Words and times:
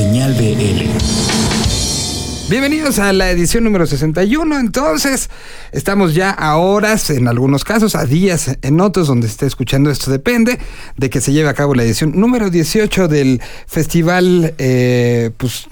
Señal 0.00 0.32
BL. 0.32 0.88
Bienvenidos 2.48 2.98
a 2.98 3.12
la 3.12 3.30
edición 3.30 3.64
número 3.64 3.86
61. 3.86 4.58
Entonces, 4.58 5.28
estamos 5.72 6.14
ya 6.14 6.30
a 6.30 6.56
horas, 6.56 7.10
en 7.10 7.28
algunos 7.28 7.64
casos, 7.64 7.94
a 7.94 8.06
días, 8.06 8.56
en 8.62 8.80
otros, 8.80 9.08
donde 9.08 9.26
esté 9.26 9.44
escuchando 9.44 9.90
esto 9.90 10.10
depende 10.10 10.58
de 10.96 11.10
que 11.10 11.20
se 11.20 11.34
lleve 11.34 11.50
a 11.50 11.54
cabo 11.54 11.74
la 11.74 11.82
edición 11.82 12.18
número 12.18 12.48
18 12.48 13.08
del 13.08 13.42
festival, 13.66 14.54
eh, 14.56 15.32
pues, 15.36 15.68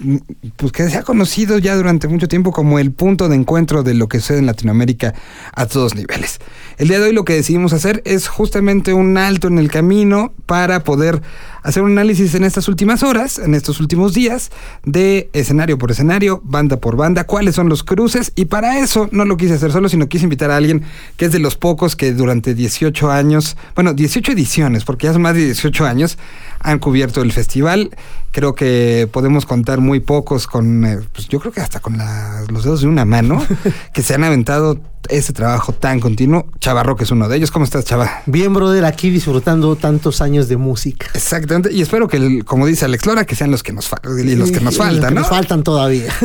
pues 0.55 0.71
que 0.71 0.87
se 0.89 0.97
ha 0.97 1.03
conocido 1.03 1.57
ya 1.57 1.75
durante 1.75 2.07
mucho 2.07 2.27
tiempo 2.27 2.51
como 2.51 2.77
el 2.77 2.91
punto 2.91 3.29
de 3.29 3.35
encuentro 3.35 3.81
de 3.81 3.95
lo 3.95 4.07
que 4.07 4.19
sucede 4.19 4.37
en 4.37 4.45
Latinoamérica 4.45 5.15
a 5.55 5.65
todos 5.65 5.95
niveles. 5.95 6.39
El 6.77 6.87
día 6.87 6.99
de 6.99 7.07
hoy 7.07 7.13
lo 7.13 7.25
que 7.25 7.33
decidimos 7.33 7.73
hacer 7.73 8.03
es 8.05 8.27
justamente 8.27 8.93
un 8.93 9.17
alto 9.17 9.47
en 9.47 9.57
el 9.57 9.71
camino 9.71 10.33
para 10.45 10.83
poder 10.83 11.21
hacer 11.63 11.83
un 11.83 11.91
análisis 11.91 12.35
en 12.35 12.43
estas 12.43 12.67
últimas 12.67 13.03
horas, 13.03 13.39
en 13.39 13.55
estos 13.55 13.79
últimos 13.79 14.13
días, 14.13 14.51
de 14.85 15.29
escenario 15.33 15.77
por 15.77 15.91
escenario, 15.91 16.41
banda 16.43 16.77
por 16.77 16.95
banda, 16.95 17.25
cuáles 17.25 17.55
son 17.55 17.69
los 17.69 17.83
cruces. 17.83 18.31
Y 18.35 18.45
para 18.45 18.79
eso 18.79 19.09
no 19.11 19.25
lo 19.25 19.37
quise 19.37 19.53
hacer 19.53 19.71
solo, 19.71 19.89
sino 19.89 20.07
quise 20.07 20.25
invitar 20.25 20.51
a 20.51 20.57
alguien 20.57 20.83
que 21.17 21.25
es 21.25 21.31
de 21.31 21.39
los 21.39 21.55
pocos 21.55 21.95
que 21.95 22.13
durante 22.13 22.53
18 22.53 23.11
años, 23.11 23.57
bueno, 23.75 23.93
18 23.93 24.31
ediciones, 24.31 24.83
porque 24.85 25.07
ya 25.07 25.13
son 25.13 25.21
más 25.21 25.35
de 25.35 25.45
18 25.45 25.85
años, 25.85 26.17
han 26.59 26.79
cubierto 26.79 27.21
el 27.21 27.31
festival. 27.31 27.91
Creo 28.31 28.53
que 28.55 29.07
podemos 29.11 29.45
contar 29.45 29.79
muy 29.79 29.99
pocos 29.99 30.45
con, 30.47 30.85
eh, 30.85 30.99
pues 31.13 31.27
yo 31.27 31.39
creo 31.39 31.51
que 31.51 31.61
hasta 31.61 31.79
con 31.79 31.97
la- 31.97 32.43
los 32.51 32.63
dedos 32.63 32.81
de 32.81 32.87
una 32.87 33.05
mano, 33.05 33.43
que 33.93 34.01
se 34.03 34.13
han 34.13 34.23
aventado 34.23 34.79
ese 35.07 35.31
trabajo 35.33 35.71
tan 35.71 35.99
continuo. 36.01 36.45
Chavarro, 36.59 36.95
que 36.97 37.05
es 37.05 37.11
uno 37.11 37.29
de 37.29 37.37
ellos. 37.37 37.51
¿Cómo 37.51 37.63
estás, 37.63 37.85
Chava? 37.85 38.21
Bien, 38.25 38.53
brother, 38.53 38.83
aquí 38.85 39.09
disfrutando 39.09 39.75
tantos 39.77 40.21
años 40.21 40.47
de 40.49 40.57
música. 40.57 41.07
Exactamente, 41.13 41.71
y 41.73 41.81
espero 41.81 42.07
que, 42.07 42.17
el- 42.17 42.45
como 42.45 42.65
dice 42.67 42.85
Alex 42.85 43.05
Lora, 43.05 43.25
que 43.25 43.33
sean 43.35 43.49
los 43.49 43.63
que 43.63 43.71
nos, 43.71 43.89
y 44.23 44.35
los 44.35 44.51
que 44.51 44.59
nos 44.59 44.77
faltan, 44.77 44.97
los 44.99 45.07
que 45.09 45.15
¿no? 45.15 45.21
Nos 45.21 45.29
faltan 45.29 45.63
todavía. 45.63 46.11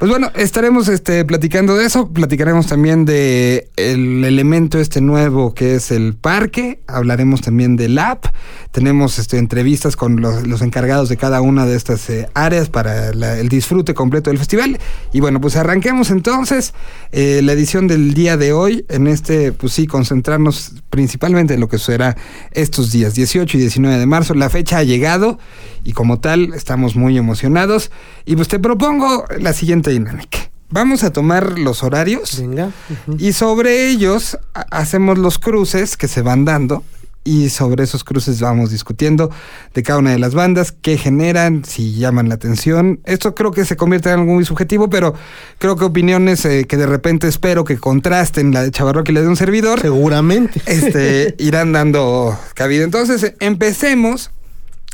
Pues 0.00 0.10
bueno, 0.10 0.30
estaremos 0.34 0.88
este, 0.88 1.24
platicando 1.26 1.76
de 1.76 1.84
eso, 1.84 2.08
platicaremos 2.10 2.66
también 2.66 3.04
de 3.04 3.70
el 3.76 4.24
elemento 4.24 4.78
este 4.78 5.00
nuevo 5.02 5.52
que 5.54 5.74
es 5.74 5.90
el 5.90 6.14
parque, 6.14 6.80
hablaremos 6.86 7.42
también 7.42 7.76
del 7.76 7.98
app, 7.98 8.24
tenemos 8.72 9.18
este, 9.18 9.36
entrevistas 9.36 9.94
con 9.96 10.20
los, 10.22 10.46
los 10.46 10.62
encargados 10.62 11.10
de 11.10 11.18
cada 11.18 11.29
una 11.40 11.66
de 11.66 11.76
estas 11.76 12.10
eh, 12.10 12.28
áreas 12.34 12.68
para 12.68 13.14
la- 13.14 13.38
el 13.38 13.48
disfrute 13.48 13.94
completo 13.94 14.30
del 14.30 14.38
festival. 14.38 14.78
Y 15.12 15.20
bueno, 15.20 15.40
pues 15.40 15.56
arranquemos 15.56 16.10
entonces 16.10 16.74
eh, 17.12 17.40
la 17.44 17.52
edición 17.52 17.86
del 17.86 18.14
día 18.14 18.36
de 18.36 18.52
hoy, 18.52 18.84
en 18.88 19.06
este, 19.06 19.52
pues 19.52 19.72
sí, 19.74 19.86
concentrarnos 19.86 20.72
principalmente 20.90 21.54
en 21.54 21.60
lo 21.60 21.68
que 21.68 21.78
será 21.78 22.16
estos 22.52 22.90
días, 22.90 23.14
18 23.14 23.56
y 23.56 23.60
19 23.60 23.98
de 23.98 24.06
marzo. 24.06 24.34
La 24.34 24.50
fecha 24.50 24.78
ha 24.78 24.82
llegado 24.82 25.38
y 25.84 25.92
como 25.92 26.18
tal 26.20 26.52
estamos 26.54 26.96
muy 26.96 27.16
emocionados. 27.16 27.90
Y 28.26 28.34
pues 28.36 28.48
te 28.48 28.58
propongo 28.58 29.24
la 29.38 29.52
siguiente 29.52 29.90
dinámica. 29.90 30.38
Vamos 30.72 31.02
a 31.02 31.10
tomar 31.12 31.58
los 31.58 31.82
horarios 31.82 32.38
Venga. 32.40 32.70
y 33.18 33.32
sobre 33.32 33.88
ellos 33.90 34.38
ha- 34.54 34.66
hacemos 34.70 35.18
los 35.18 35.38
cruces 35.40 35.96
que 35.96 36.06
se 36.06 36.22
van 36.22 36.44
dando 36.44 36.84
y 37.24 37.50
sobre 37.50 37.84
esos 37.84 38.02
cruces 38.02 38.40
vamos 38.40 38.70
discutiendo 38.70 39.30
de 39.74 39.82
cada 39.82 39.98
una 39.98 40.12
de 40.12 40.18
las 40.18 40.34
bandas, 40.34 40.72
qué 40.72 40.96
generan, 40.96 41.64
si 41.64 41.94
llaman 41.94 42.28
la 42.28 42.34
atención. 42.36 43.00
Esto 43.04 43.34
creo 43.34 43.50
que 43.50 43.64
se 43.64 43.76
convierte 43.76 44.08
en 44.10 44.20
algo 44.20 44.34
muy 44.34 44.44
subjetivo, 44.44 44.88
pero 44.88 45.14
creo 45.58 45.76
que 45.76 45.84
opiniones 45.84 46.44
eh, 46.44 46.64
que 46.66 46.76
de 46.76 46.86
repente 46.86 47.28
espero 47.28 47.64
que 47.64 47.76
contrasten 47.78 48.52
la 48.52 48.62
de 48.62 48.70
Chavarro 48.70 49.02
y 49.06 49.12
la 49.12 49.20
de 49.20 49.28
un 49.28 49.36
servidor, 49.36 49.80
Seguramente. 49.80 50.62
este, 50.66 51.34
irán 51.38 51.72
dando 51.72 52.38
cabida. 52.54 52.84
Entonces, 52.84 53.34
empecemos. 53.40 54.30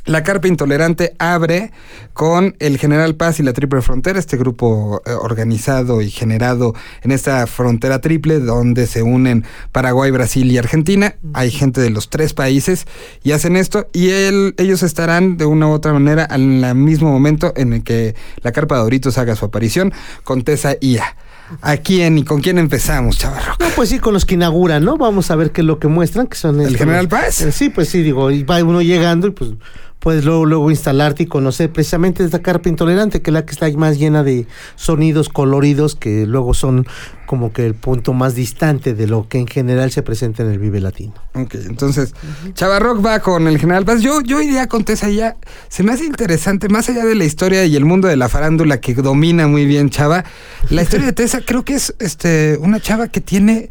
La 0.06 0.22
Carpa 0.22 0.46
Intolerante 0.46 1.14
abre 1.18 1.72
con 2.12 2.54
el 2.60 2.78
General 2.78 3.16
Paz 3.16 3.40
y 3.40 3.42
la 3.42 3.52
Triple 3.52 3.82
Frontera, 3.82 4.20
este 4.20 4.36
grupo 4.36 5.02
eh, 5.04 5.10
organizado 5.10 6.00
y 6.00 6.10
generado 6.10 6.74
en 7.02 7.10
esta 7.10 7.44
frontera 7.48 8.00
triple 8.00 8.38
donde 8.38 8.86
se 8.86 9.02
unen 9.02 9.44
Paraguay, 9.72 10.12
Brasil 10.12 10.50
y 10.52 10.58
Argentina. 10.58 11.16
Hay 11.34 11.50
gente 11.50 11.80
de 11.80 11.90
los 11.90 12.08
tres 12.08 12.34
países 12.34 12.86
y 13.24 13.32
hacen 13.32 13.56
esto 13.56 13.88
y 13.92 14.10
él- 14.10 14.54
ellos 14.58 14.84
estarán 14.84 15.36
de 15.38 15.44
una 15.44 15.66
u 15.66 15.72
otra 15.72 15.92
manera 15.92 16.28
en 16.30 16.62
el 16.64 16.74
mismo 16.76 17.10
momento 17.10 17.52
en 17.56 17.72
el 17.72 17.82
que 17.82 18.14
la 18.42 18.52
Carpa 18.52 18.76
Doritos 18.78 19.18
haga 19.18 19.34
su 19.34 19.44
aparición 19.44 19.92
con 20.22 20.42
Tessa 20.42 20.76
IA. 20.80 21.16
¿A 21.62 21.76
quién 21.78 22.18
y 22.18 22.24
con 22.24 22.40
quién 22.40 22.58
empezamos, 22.58 23.18
Chavarro? 23.18 23.54
No, 23.60 23.66
pues 23.74 23.88
sí, 23.88 23.98
con 23.98 24.12
los 24.14 24.24
que 24.24 24.34
inauguran, 24.34 24.84
¿no? 24.84 24.96
Vamos 24.98 25.30
a 25.32 25.36
ver 25.36 25.50
qué 25.52 25.60
es 25.62 25.66
lo 25.66 25.78
que 25.80 25.86
muestran, 25.88 26.26
que 26.28 26.36
son... 26.36 26.56
¿El 26.60 26.66
estos- 26.66 26.78
General 26.78 27.08
Paz? 27.08 27.40
Eh, 27.42 27.50
Sí, 27.52 27.68
pues 27.70 27.88
sí, 27.88 28.02
digo, 28.02 28.30
y 28.32 28.42
va 28.44 28.62
uno 28.64 28.82
llegando 28.82 29.26
y 29.28 29.30
pues 29.30 29.50
puedes 29.98 30.24
luego, 30.24 30.44
luego 30.44 30.70
instalarte 30.70 31.24
y 31.24 31.26
conocer 31.26 31.72
precisamente 31.72 32.24
esta 32.24 32.40
carpa 32.40 32.68
intolerante, 32.68 33.22
que 33.22 33.30
es 33.30 33.34
la 33.34 33.44
que 33.44 33.52
está 33.52 33.70
más 33.76 33.98
llena 33.98 34.22
de 34.22 34.46
sonidos 34.76 35.28
coloridos, 35.28 35.96
que 35.96 36.26
luego 36.26 36.54
son 36.54 36.86
como 37.26 37.52
que 37.52 37.66
el 37.66 37.74
punto 37.74 38.12
más 38.12 38.34
distante 38.34 38.94
de 38.94 39.08
lo 39.08 39.28
que 39.28 39.38
en 39.38 39.48
general 39.48 39.90
se 39.90 40.02
presenta 40.02 40.44
en 40.44 40.50
el 40.50 40.58
Vive 40.58 40.80
Latino. 40.80 41.14
Ok, 41.34 41.56
entonces, 41.66 42.14
Chavarrock 42.54 43.04
va 43.04 43.18
con 43.20 43.48
el 43.48 43.58
General 43.58 43.84
Paz. 43.84 44.00
Yo, 44.00 44.20
yo 44.20 44.40
iría 44.40 44.68
con 44.68 44.84
Tessa 44.84 45.08
ya. 45.08 45.36
Se 45.68 45.82
me 45.82 45.92
hace 45.92 46.04
interesante, 46.04 46.68
más 46.68 46.88
allá 46.88 47.04
de 47.04 47.16
la 47.16 47.24
historia 47.24 47.64
y 47.64 47.74
el 47.74 47.84
mundo 47.84 48.06
de 48.06 48.16
la 48.16 48.28
farándula 48.28 48.80
que 48.80 48.94
domina 48.94 49.48
muy 49.48 49.66
bien 49.66 49.90
Chava, 49.90 50.24
la 50.70 50.82
historia 50.82 51.06
de 51.06 51.12
Tessa 51.12 51.40
creo 51.44 51.64
que 51.64 51.74
es 51.74 51.94
este 51.98 52.58
una 52.60 52.80
chava 52.80 53.08
que 53.08 53.20
tiene 53.20 53.70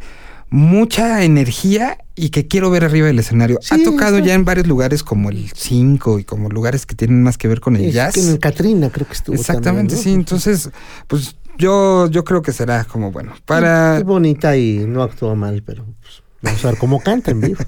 mucha 0.50 1.22
energía 1.24 1.98
y 2.14 2.30
que 2.30 2.46
quiero 2.46 2.70
ver 2.70 2.84
arriba 2.84 3.08
del 3.08 3.18
escenario. 3.18 3.58
ha 3.70 3.78
tocado 3.82 4.18
ya 4.18 4.34
en 4.34 4.44
varios 4.44 4.66
lugares 4.66 5.02
como 5.02 5.30
el 5.30 5.50
5 5.54 6.20
y 6.20 6.24
como 6.24 6.48
lugares 6.48 6.86
que 6.86 6.94
tienen 6.94 7.22
más 7.22 7.36
que 7.36 7.48
ver 7.48 7.60
con 7.60 7.76
el 7.76 7.86
Es 7.86 7.94
jazz. 7.94 8.14
que 8.14 8.20
en 8.20 8.36
Catrina 8.38 8.90
creo 8.90 9.06
que 9.06 9.14
estuvo 9.14 9.34
Exactamente, 9.36 9.94
también, 9.94 9.98
¿no? 9.98 10.02
sí. 10.02 10.12
Entonces, 10.14 10.70
pues 11.08 11.36
yo, 11.58 12.08
yo 12.10 12.24
creo 12.24 12.42
que 12.42 12.52
será 12.52 12.84
como 12.84 13.10
bueno. 13.12 13.32
Para 13.44 13.98
Es 13.98 14.04
bonita 14.04 14.56
y 14.56 14.84
no 14.86 15.02
actúa 15.02 15.34
mal, 15.34 15.62
pero 15.64 15.84
pues, 16.00 16.22
vamos 16.42 16.64
a 16.64 16.70
ver 16.70 16.78
cómo 16.78 17.00
canta 17.00 17.30
en 17.32 17.40
vivo. 17.40 17.58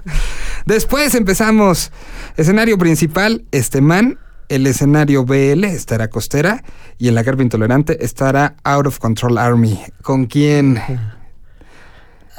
Después 0.66 1.14
empezamos. 1.14 1.90
Escenario 2.36 2.78
principal, 2.78 3.44
este 3.50 3.80
man. 3.80 4.18
El 4.48 4.66
escenario 4.66 5.24
BL 5.24 5.64
estará 5.64 6.08
Costera. 6.08 6.62
Y 6.98 7.08
en 7.08 7.14
la 7.14 7.24
carpa 7.24 7.42
intolerante 7.42 8.04
estará 8.04 8.56
Out 8.64 8.86
of 8.86 8.98
Control 8.98 9.38
Army. 9.38 9.80
¿Con 10.02 10.26
quién? 10.26 10.78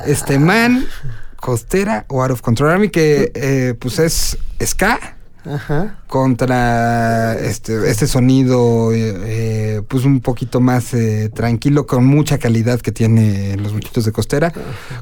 Este 0.05 0.39
man, 0.39 0.85
Costera 1.37 2.05
o 2.07 2.21
Out 2.21 2.31
of 2.31 2.41
Control 2.41 2.71
Army, 2.71 2.89
que 2.89 3.31
eh, 3.35 3.73
pues 3.79 3.99
es 3.99 4.37
ska 4.63 4.99
Ajá. 5.45 5.97
contra 6.07 7.33
este, 7.37 7.89
este 7.89 8.07
sonido 8.07 8.91
eh, 8.93 9.81
pues 9.89 10.05
un 10.05 10.21
poquito 10.21 10.61
más 10.61 10.93
eh, 10.93 11.29
tranquilo 11.33 11.85
con 11.85 12.05
mucha 12.05 12.37
calidad 12.37 12.79
que 12.79 12.93
tiene 12.93 13.57
los 13.57 13.73
muchachos 13.73 14.05
de 14.05 14.13
Costera 14.13 14.53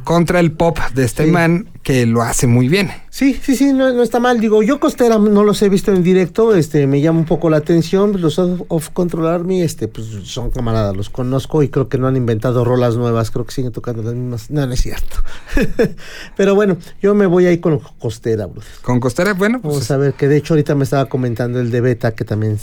contra 0.04 0.40
el 0.40 0.52
pop 0.52 0.80
de 0.96 1.06
este 1.06 1.26
Sí. 1.26 1.32
man 1.32 1.70
que 1.84 2.06
lo 2.08 2.24
hace 2.24 2.48
muy 2.48 2.68
bien. 2.70 2.90
Sí, 3.14 3.38
sí, 3.44 3.58
sí, 3.58 3.74
no, 3.74 3.92
no 3.92 4.04
está 4.04 4.22
mal. 4.22 4.40
Digo, 4.40 4.64
yo 4.64 4.80
Costera 4.80 5.20
no 5.20 5.44
los 5.44 5.62
he 5.62 5.68
visto 5.68 5.92
en 5.92 6.02
directo, 6.02 6.56
este, 6.56 6.88
me 6.88 7.02
llama 7.02 7.20
un 7.20 7.26
poco 7.26 7.50
la 7.50 7.58
atención. 7.58 8.22
Los 8.22 8.40
of, 8.40 8.62
of 8.70 8.90
Control 8.92 9.28
Army, 9.28 9.62
este, 9.62 9.90
pues 9.90 10.08
son 10.24 10.50
camaradas, 10.50 10.96
los 10.96 11.10
conozco 11.10 11.62
y 11.62 11.68
creo 11.68 11.90
que 11.90 11.98
no 11.98 12.08
han 12.08 12.16
inventado 12.16 12.64
rolas 12.64 12.96
nuevas, 12.96 13.30
creo 13.30 13.46
que 13.46 13.52
siguen 13.52 13.74
tocando 13.74 14.02
las 14.02 14.14
mismas. 14.14 14.50
No, 14.50 14.66
no 14.66 14.72
es 14.74 14.82
cierto. 14.82 15.18
Pero 16.38 16.56
bueno, 16.56 16.78
yo 17.02 17.14
me 17.14 17.26
voy 17.26 17.48
ahí 17.48 17.58
con 17.58 17.80
Costera, 18.00 18.46
bro. 18.46 18.62
Con 18.82 19.02
Costera, 19.02 19.34
bueno, 19.34 19.60
pues 19.62 19.74
Vamos 19.74 19.92
a 19.92 19.98
ver, 19.98 20.14
que 20.14 20.30
de 20.30 20.38
hecho 20.38 20.54
ahorita 20.54 20.74
me 20.76 20.86
estaba 20.86 21.06
comentando 21.08 21.60
el 21.60 21.70
de 21.70 21.82
Beta 21.82 22.16
que 22.16 22.24
también 22.24 22.58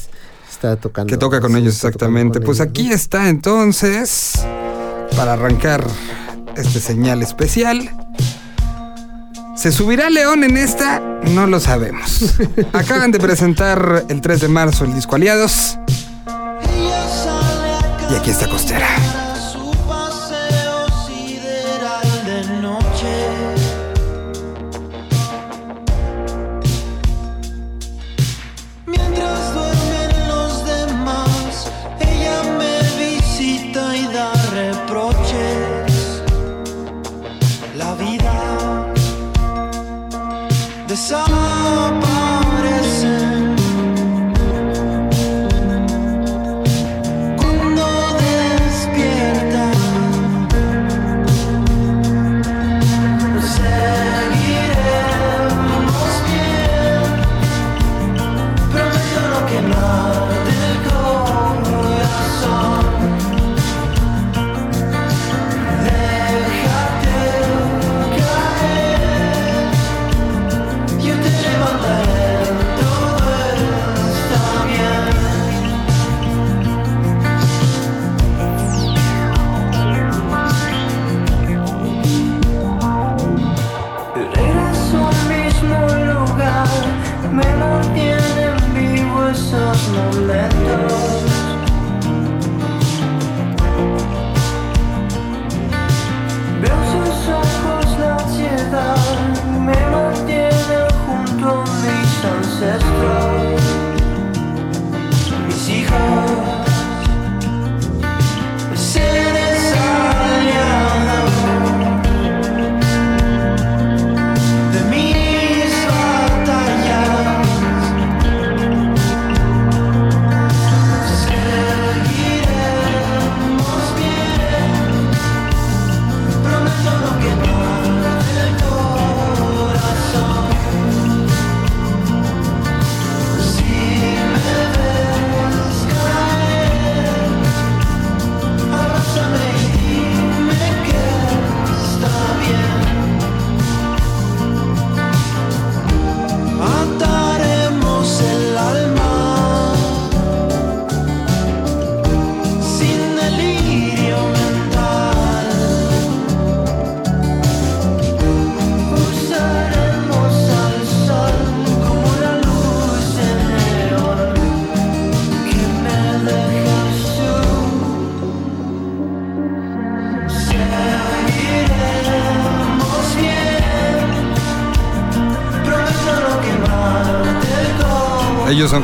está 0.51 0.77
tocando. 0.77 1.11
que 1.11 1.19
toca 1.19 1.43
con 1.43 1.53
sí, 1.53 1.59
ellos 1.59 1.75
exactamente. 1.75 2.39
con 2.39 2.47
Pues 2.47 2.61
ellos, 2.61 2.71
aquí 2.71 2.89
¿no? 2.89 2.95
está 2.95 3.29
entonces 3.29 4.33
para 5.15 5.35
arrancar 5.35 5.87
este 6.57 6.81
señal 6.81 7.23
especial. 7.23 7.91
¿Se 9.59 9.73
subirá 9.73 10.09
León 10.09 10.45
en 10.45 10.57
esta? 10.57 11.01
No 11.01 11.49
lo 11.49 11.59
sabemos. 11.59 12.37
Acaban 12.73 13.11
de 13.11 13.19
presentar 13.19 14.05
el 14.09 14.21
3 14.21 14.43
de 14.43 14.49
marzo 14.49 14.85
el 14.85 14.95
disco 14.95 15.17
Aliados. 15.17 15.77
Y 18.09 18.15
aquí 18.15 18.31
está 18.31 18.49
Costera. 18.49 18.87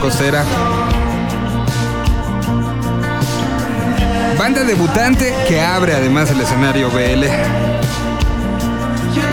Costera. 0.05 0.45
Banda 4.39 4.63
debutante 4.65 5.33
que 5.49 5.63
abre 5.63 5.95
además 5.95 6.31
el 6.31 6.43
escenario 6.43 6.91
BL. 6.91 7.25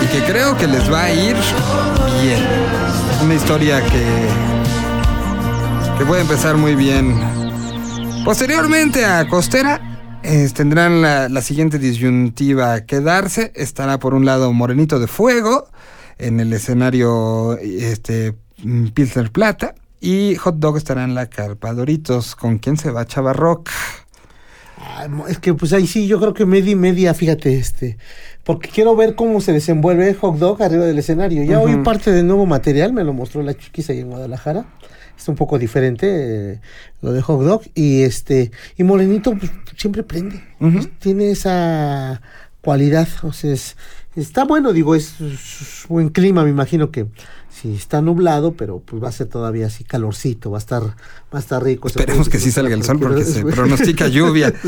Y 0.02 0.08
que 0.08 0.24
creo 0.26 0.58
que 0.58 0.68
les 0.68 0.90
va 0.90 1.04
a 1.04 1.12
ir 1.12 1.36
bien. 2.24 2.42
Una 3.22 3.34
historia 3.34 3.82
que, 3.82 4.06
que 5.98 6.06
puede 6.06 6.22
empezar 6.22 6.56
muy 6.56 6.76
bien. 6.76 7.20
Posteriormente 8.24 9.04
a 9.04 9.28
Costera 9.28 9.82
eh, 10.24 10.48
tendrán 10.56 11.02
la, 11.02 11.42
siguiente 11.42 11.80
disyuntiva 11.80 12.86
que 12.86 13.02
darse. 13.02 13.52
Estará 13.56 14.00
por 14.00 14.14
un 14.14 14.24
lado 14.24 14.54
Morenito 14.54 15.02
de 15.02 15.08
Fuego 15.08 15.68
en 16.18 16.40
el 16.40 16.54
escenario 16.54 17.58
este, 17.58 18.36
mm, 18.64 18.88
Pilsner 18.92 19.34
Plata. 19.34 19.76
Y 20.01 20.36
Hot 20.36 20.56
Dog 20.57 20.77
estará 20.77 21.03
en 21.03 21.13
la 21.15 21.27
carpa 21.27 21.74
Doritos. 21.74 22.36
¿Con 22.36 22.57
quién 22.57 22.75
se 22.77 22.89
va 22.92 23.06
Chavarrock? 23.06 23.69
Ay, 24.98 25.09
mo- 25.09 25.27
es 25.27 25.38
que 25.38 25.53
pues 25.53 25.74
ahí 25.74 25.86
sí, 25.86 26.07
yo 26.07 26.19
creo 26.19 26.33
que 26.33 26.45
media 26.48 26.71
y 26.71 26.75
media, 26.75 27.13
fíjate, 27.13 27.56
este, 27.56 27.98
porque 28.44 28.68
quiero 28.69 28.95
ver 28.95 29.13
cómo 29.13 29.39
se 29.39 29.53
desenvuelve 29.53 30.13
Hot 30.15 30.38
Dog 30.39 30.63
arriba 30.63 30.86
del 30.86 30.98
escenario. 30.98 31.44
Ya 31.44 31.59
hoy 31.59 31.75
parte 31.83 32.12
de 32.12 32.24
nuevo 32.24 32.48
material, 32.48 32.92
me 32.92 33.03
lo 33.03 33.13
mostró 33.13 33.44
la 33.44 33.53
chiquis 33.53 33.89
ahí 33.92 34.00
en 34.00 34.09
Guadalajara. 34.09 34.65
Es 35.15 35.27
un 35.27 35.36
poco 35.36 35.59
diferente 35.59 36.53
eh, 36.53 36.59
lo 37.03 37.13
de 37.13 37.21
Hot 37.21 37.44
Dog. 37.44 37.62
Y 37.75 38.01
este, 38.01 38.50
y 38.75 38.83
Morenito 38.83 39.36
pues, 39.38 39.51
siempre 39.77 40.01
prende. 40.01 40.44
Pues, 40.57 40.89
tiene 40.98 41.30
esa 41.30 42.19
cualidad. 42.62 43.07
O 43.21 43.33
sea, 43.33 43.53
es- 43.53 43.77
está 44.15 44.45
bueno, 44.45 44.74
digo, 44.74 44.95
es, 44.95 45.21
es 45.21 45.86
buen 45.89 46.09
clima, 46.09 46.44
me 46.44 46.50
imagino 46.50 46.89
que 46.89 47.06
sí 47.62 47.75
está 47.75 48.02
nublado, 48.02 48.54
pero 48.54 48.80
pues 48.80 49.04
va 49.04 49.10
a 49.10 49.12
ser 49.12 49.28
todavía 49.28 49.68
así 49.68 49.84
calorcito, 49.84 50.50
va 50.50 50.58
a 50.58 50.60
estar, 50.60 50.81
va 50.84 50.94
a 51.34 51.40
estar 51.40 51.63
rico. 51.63 51.88
Esperemos 51.88 52.28
que 52.28 52.40
sí 52.40 52.52
salga 52.52 52.74
el 52.74 52.84
sol 52.84 53.00
porque 53.00 53.24
se 53.24 53.44
pronostica 53.56 54.08
lluvia. 54.08 54.54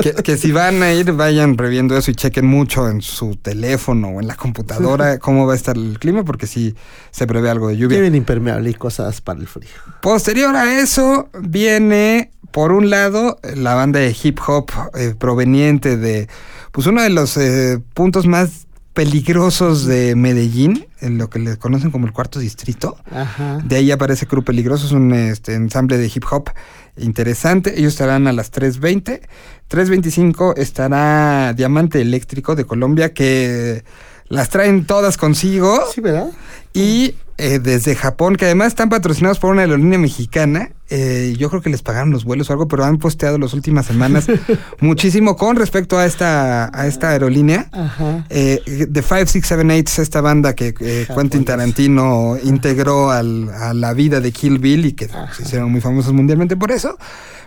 Que, 0.00 0.12
que 0.12 0.36
si 0.36 0.52
van 0.52 0.82
a 0.82 0.92
ir, 0.92 1.12
vayan 1.12 1.56
previendo 1.56 1.96
eso 1.96 2.10
y 2.10 2.14
chequen 2.14 2.46
mucho 2.46 2.88
en 2.88 3.00
su 3.00 3.36
teléfono 3.36 4.08
o 4.08 4.20
en 4.20 4.26
la 4.26 4.36
computadora 4.36 5.18
cómo 5.18 5.46
va 5.46 5.54
a 5.54 5.56
estar 5.56 5.76
el 5.76 5.98
clima 5.98 6.22
porque 6.22 6.46
sí 6.46 6.74
se 7.10 7.26
prevé 7.26 7.48
algo 7.48 7.68
de 7.68 7.78
lluvia. 7.78 7.96
Lleven 7.96 8.14
impermeable 8.14 8.70
y 8.70 8.74
cosas 8.74 9.20
para 9.22 9.40
el 9.40 9.46
frío. 9.46 9.70
Posterior 10.02 10.54
a 10.54 10.80
eso 10.80 11.30
viene, 11.40 12.30
por 12.50 12.72
un 12.72 12.90
lado, 12.90 13.38
la 13.42 13.74
banda 13.74 14.00
de 14.00 14.14
hip 14.22 14.38
hop 14.46 14.70
eh, 14.94 15.14
proveniente 15.18 15.96
de, 15.96 16.28
pues 16.72 16.86
uno 16.86 17.02
de 17.02 17.10
los 17.10 17.36
eh, 17.38 17.80
puntos 17.94 18.26
más 18.26 18.66
peligrosos 18.96 19.84
de 19.84 20.16
Medellín, 20.16 20.86
en 21.02 21.18
lo 21.18 21.28
que 21.28 21.38
le 21.38 21.58
conocen 21.58 21.90
como 21.90 22.06
el 22.06 22.14
cuarto 22.14 22.40
distrito. 22.40 22.96
Ajá. 23.10 23.58
De 23.62 23.76
ahí 23.76 23.90
aparece 23.90 24.26
Crew 24.26 24.42
Peligroso, 24.42 24.86
es 24.86 24.92
un 24.92 25.12
este, 25.12 25.52
ensamble 25.52 25.98
de 25.98 26.06
hip 26.06 26.24
hop 26.30 26.48
interesante. 26.96 27.78
Ellos 27.78 27.92
estarán 27.92 28.26
a 28.26 28.32
las 28.32 28.50
3.20. 28.50 29.20
3.25 29.68 30.54
estará 30.56 31.52
Diamante 31.52 32.00
Eléctrico 32.00 32.56
de 32.56 32.64
Colombia, 32.64 33.12
que 33.12 33.84
las 34.28 34.48
traen 34.48 34.86
todas 34.86 35.18
consigo. 35.18 35.78
Sí, 35.94 36.00
¿verdad? 36.00 36.30
Y 36.72 37.16
eh, 37.36 37.58
desde 37.58 37.96
Japón, 37.96 38.36
que 38.36 38.46
además 38.46 38.68
están 38.68 38.88
patrocinados 38.88 39.38
por 39.38 39.52
una 39.52 39.60
aerolínea 39.60 39.98
mexicana. 39.98 40.70
Eh, 40.88 41.34
yo 41.38 41.50
creo 41.50 41.60
que 41.62 41.70
les 41.70 41.82
pagaron 41.82 42.10
los 42.10 42.24
vuelos 42.24 42.48
o 42.48 42.52
algo, 42.52 42.68
pero 42.68 42.84
han 42.84 42.98
posteado 42.98 43.38
las 43.38 43.52
últimas 43.54 43.86
semanas 43.86 44.26
muchísimo 44.80 45.36
con 45.36 45.56
respecto 45.56 45.98
a 45.98 46.06
esta, 46.06 46.70
a 46.78 46.86
esta 46.86 47.10
aerolínea. 47.10 47.68
Ajá. 47.72 48.24
Eh, 48.30 48.60
The 48.66 49.02
5678 49.02 49.90
es 49.92 49.98
esta 49.98 50.20
banda 50.20 50.54
que 50.54 50.74
eh, 50.80 51.06
Quentin. 51.14 51.44
Tarantino 51.44 52.36
integró 52.42 53.10
al- 53.10 53.48
a 53.50 53.74
la 53.74 53.92
vida 53.94 54.20
de 54.20 54.32
Kill 54.32 54.58
Bill 54.58 54.86
y 54.86 54.92
que 54.92 55.08
se 55.08 55.42
hicieron 55.42 55.70
muy 55.72 55.80
famosos 55.80 56.12
mundialmente 56.12 56.56
por 56.56 56.70
eso. 56.72 56.96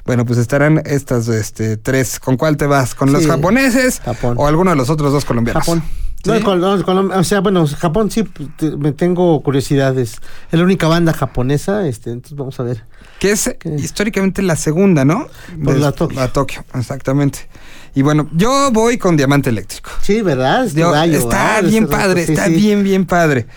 Bueno, 0.06 0.26
pues 0.26 0.40
estarán 0.40 0.82
estas 0.86 1.28
este, 1.28 1.78
tres. 1.78 2.20
¿Con 2.20 2.36
cuál 2.38 2.58
te 2.58 2.66
vas? 2.66 2.96
¿Con 2.96 3.12
los 3.12 3.28
japoneses 3.28 4.00
Japón. 4.04 4.36
o 4.40 4.48
alguno 4.48 4.72
de 4.72 4.78
los 4.78 4.90
otros 4.90 5.12
dos 5.12 5.26
colombianos? 5.26 5.64
Japón. 5.64 5.84
¿Sí? 6.24 6.30
No, 6.32 6.40
Colom- 6.42 7.14
o 7.18 7.24
sea, 7.24 7.40
bueno, 7.40 7.66
Japón 7.66 8.12
sí, 8.12 8.24
pues, 8.24 8.50
te- 8.58 8.76
me 8.76 8.92
tengo 8.92 9.42
curiosidades. 9.42 10.20
Es 10.52 10.60
la 10.60 10.66
única 10.66 10.88
banda 10.88 11.14
japonesa, 11.14 11.88
este, 11.88 12.12
entonces 12.12 12.38
vamos 12.38 12.60
a 12.60 12.64
ver. 12.64 12.84
Que 13.20 13.32
es 13.32 13.56
¿Qué? 13.60 13.70
históricamente 13.76 14.42
la 14.42 14.56
segunda, 14.58 15.06
¿no? 15.06 15.28
Por 15.64 15.76
De- 15.76 15.80
la 15.80 15.92
Tokio. 15.94 16.20
La 16.20 16.28
Tokio, 16.28 16.66
exactamente. 16.76 17.48
Y 17.96 18.02
bueno, 18.02 18.30
yo 18.34 18.70
voy 18.72 18.98
con 18.98 19.16
Diamante 19.18 19.50
Eléctrico. 19.50 19.92
Sí, 20.02 20.22
¿verdad? 20.22 20.66
Es 20.66 20.74
tu 20.74 20.80
Yo- 20.80 20.92
gallo, 20.92 21.18
está 21.18 21.56
¿verdad? 21.56 21.70
bien 21.70 21.88
padre, 21.88 22.22
rato, 22.22 22.32
está 22.34 22.46
sí. 22.48 22.54
bien, 22.54 22.84
bien 22.84 23.06
padre. 23.06 23.48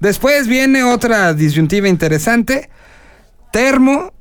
Después 0.00 0.46
viene 0.48 0.82
otra 0.84 1.34
disyuntiva 1.34 1.88
interesante. 1.88 2.68
Termo, 3.52 4.12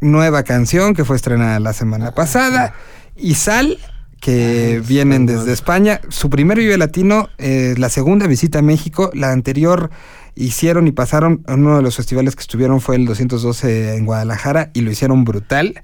nueva 0.00 0.42
canción 0.44 0.94
que 0.94 1.04
fue 1.04 1.16
estrenada 1.16 1.60
la 1.60 1.72
semana 1.72 2.12
pasada. 2.12 2.74
Y 3.16 3.34
Sal, 3.34 3.78
que 4.20 4.82
vienen 4.86 5.26
desde 5.26 5.52
España. 5.52 6.00
Su 6.08 6.30
primer 6.30 6.58
Vive 6.58 6.76
Latino, 6.76 7.28
eh, 7.38 7.74
la 7.78 7.88
segunda 7.88 8.26
visita 8.26 8.60
a 8.60 8.62
México. 8.62 9.10
La 9.14 9.32
anterior 9.32 9.90
hicieron 10.34 10.86
y 10.86 10.92
pasaron, 10.92 11.44
uno 11.48 11.76
de 11.76 11.82
los 11.82 11.96
festivales 11.96 12.36
que 12.36 12.42
estuvieron 12.42 12.80
fue 12.80 12.96
el 12.96 13.06
212 13.06 13.96
en 13.96 14.04
Guadalajara 14.04 14.70
y 14.74 14.82
lo 14.82 14.90
hicieron 14.90 15.24
brutal. 15.24 15.82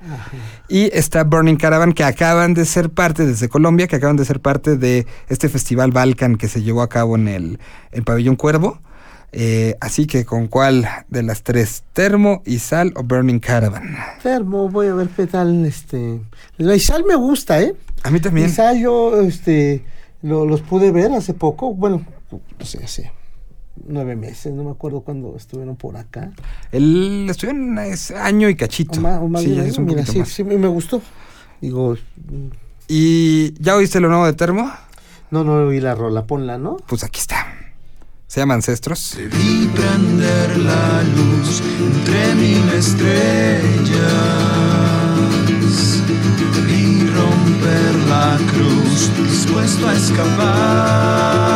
Y 0.69 0.91
está 0.97 1.25
Burning 1.25 1.57
Caravan, 1.57 1.93
que 1.93 2.05
acaban 2.05 2.55
de 2.55 2.65
ser 2.65 2.91
parte, 2.91 3.27
desde 3.27 3.49
Colombia, 3.49 3.87
que 3.87 3.97
acaban 3.97 4.17
de 4.17 4.25
ser 4.25 4.41
parte 4.41 4.77
de 4.77 5.07
este 5.29 5.49
festival 5.49 5.91
Balkan 5.91 6.37
que 6.37 6.49
se 6.49 6.63
llevó 6.63 6.83
a 6.83 6.89
cabo 6.89 7.17
en 7.17 7.29
el, 7.29 7.59
el 7.93 8.05
Pabellón 8.05 8.37
Cuervo. 8.37 8.81
Eh, 9.39 9.77
así 9.83 10.07
que, 10.07 10.25
¿con 10.25 10.47
cuál 10.47 10.89
de 11.09 11.23
las 11.23 11.43
tres? 11.43 11.85
¿Termo, 11.93 12.43
Isal 12.47 12.95
o 12.97 13.03
Burning 13.03 13.39
Caravan? 13.39 13.95
Termo, 14.23 14.71
voy 14.71 14.87
a 14.87 14.95
ver 14.95 15.09
qué 15.09 15.27
tal, 15.27 15.67
este... 15.67 16.21
La 16.57 16.75
Isal 16.75 17.05
me 17.05 17.17
gusta, 17.17 17.61
¿eh? 17.61 17.75
A 18.03 18.11
mí 18.11 18.19
también. 18.19 18.49
Isal 18.49 18.81
yo, 18.81 19.21
este, 19.21 19.85
lo- 20.23 20.47
los 20.47 20.63
pude 20.63 20.91
ver 20.91 21.13
hace 21.13 21.35
poco, 21.35 21.75
bueno, 21.75 22.03
no 22.31 22.65
sé, 22.65 22.83
hace 22.83 23.13
nueve 23.87 24.17
meses, 24.17 24.55
no 24.55 24.65
me 24.65 24.71
acuerdo 24.71 25.03
cuándo 25.03 25.35
estuvieron 25.37 25.77
por 25.77 25.99
acá. 25.99 26.33
El 26.73 27.27
estuvieron 27.29 27.79
ese 27.81 28.17
año 28.17 28.49
y 28.49 28.55
cachito. 28.57 28.99
O 28.99 29.03
más, 29.03 29.21
o 29.21 29.29
más 29.29 29.43
sí, 29.43 29.59
es 29.59 29.77
un 29.77 29.85
mira, 29.85 30.07
sí, 30.07 30.21
más. 30.21 30.29
sí, 30.31 30.45
me 30.45 30.57
me 30.57 30.69
gustó. 30.69 31.03
Digo, 31.61 31.93
mm, 31.93 32.47
¿Y 32.89 33.53
ya 33.63 33.77
oíste 33.77 34.01
lo 34.01 34.09
nuevo 34.09 34.25
de 34.25 34.33
Termo? 34.33 34.73
no, 35.31 35.45
no 35.45 35.55
oí 35.67 35.81
la 35.81 35.95
rola, 35.95 36.25
ponla, 36.25 36.57
¿no? 36.57 36.77
Pues 36.87 37.05
aquí 37.05 37.21
está. 37.21 37.45
Se 38.27 38.41
llama 38.41 38.55
Ancestros. 38.55 39.13
Te 39.15 39.29
vi 39.29 39.71
prender 39.75 40.59
la 40.59 41.03
luz 41.03 41.63
entre 41.79 42.35
mil 42.35 42.69
estrellas. 42.73 44.03
Te 46.55 46.61
vi 46.63 47.07
romper 47.09 47.95
la 48.09 48.39
cruz, 48.53 49.11
dispuesto 49.29 49.89
a 49.89 49.95
escapar. 49.95 51.56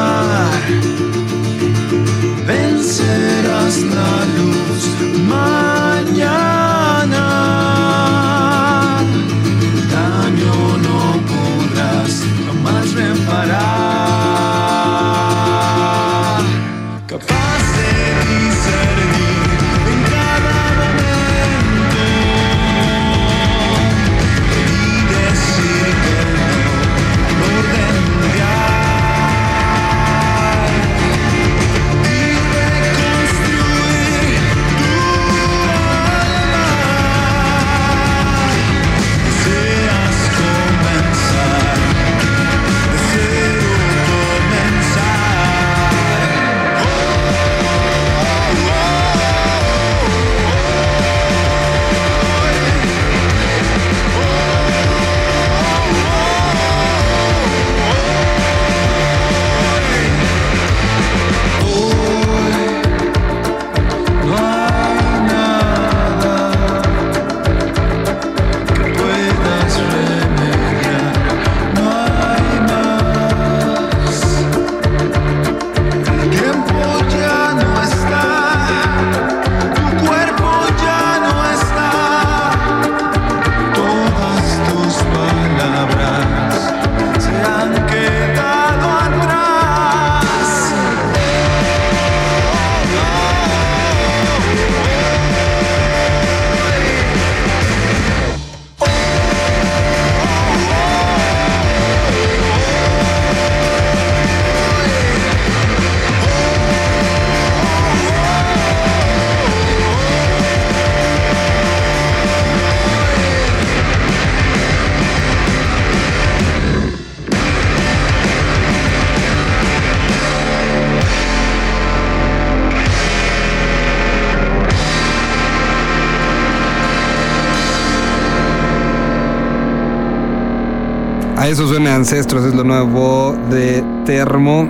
Ancestros, 131.90 132.44
es 132.44 132.54
lo 132.54 132.62
nuevo 132.62 133.36
de 133.50 133.82
Termo, 134.06 134.68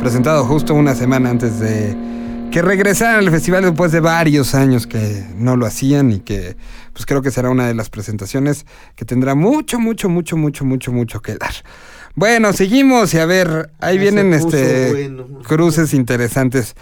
presentado 0.00 0.44
justo 0.44 0.72
una 0.72 0.94
semana 0.94 1.28
antes 1.28 1.60
de 1.60 1.94
que 2.50 2.62
regresaran 2.62 3.16
al 3.16 3.30
festival 3.30 3.64
después 3.64 3.92
de 3.92 4.00
varios 4.00 4.54
años 4.54 4.86
que 4.86 5.26
no 5.36 5.56
lo 5.56 5.66
hacían 5.66 6.10
y 6.10 6.20
que 6.20 6.56
pues 6.94 7.04
creo 7.04 7.20
que 7.20 7.30
será 7.30 7.50
una 7.50 7.66
de 7.66 7.74
las 7.74 7.90
presentaciones 7.90 8.64
que 8.96 9.04
tendrá 9.04 9.34
mucho, 9.34 9.78
mucho, 9.78 10.08
mucho, 10.08 10.38
mucho, 10.38 10.64
mucho, 10.64 10.90
mucho 10.90 11.20
que 11.20 11.36
dar. 11.36 11.52
Bueno, 12.14 12.54
seguimos 12.54 13.12
y 13.12 13.18
a 13.18 13.26
ver, 13.26 13.70
ahí 13.80 13.96
Ya 13.96 14.02
vienen 14.02 14.32
este 14.32 14.90
bueno. 14.90 15.26
cruces 15.42 15.92
interesantes. 15.92 16.74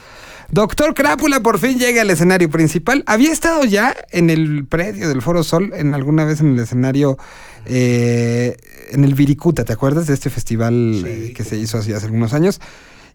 Doctor 0.49 0.94
Crápula 0.94 1.40
por 1.40 1.58
fin 1.58 1.76
llega 1.76 2.02
al 2.02 2.11
escenario 2.11 2.49
principal. 2.49 3.02
Había 3.06 3.32
estado 3.32 3.64
ya 3.64 3.96
en 4.12 4.30
el 4.30 4.64
predio 4.64 5.08
del 5.08 5.20
Foro 5.20 5.42
Sol, 5.42 5.73
en 5.75 5.92
alguna 5.92 6.25
vez 6.25 6.40
en 6.40 6.52
el 6.52 6.61
escenario, 6.61 7.18
eh, 7.66 8.56
en 8.90 9.04
el 9.04 9.14
Viricuta, 9.14 9.64
¿te 9.64 9.73
acuerdas 9.73 10.06
de 10.06 10.14
este 10.14 10.30
festival 10.30 11.02
Sí, 11.02 11.08
eh, 11.08 11.32
que 11.35 11.44
se 11.44 11.56
hizo 11.56 11.78
hace 11.78 11.94
algunos 11.94 12.32
años? 12.32 12.61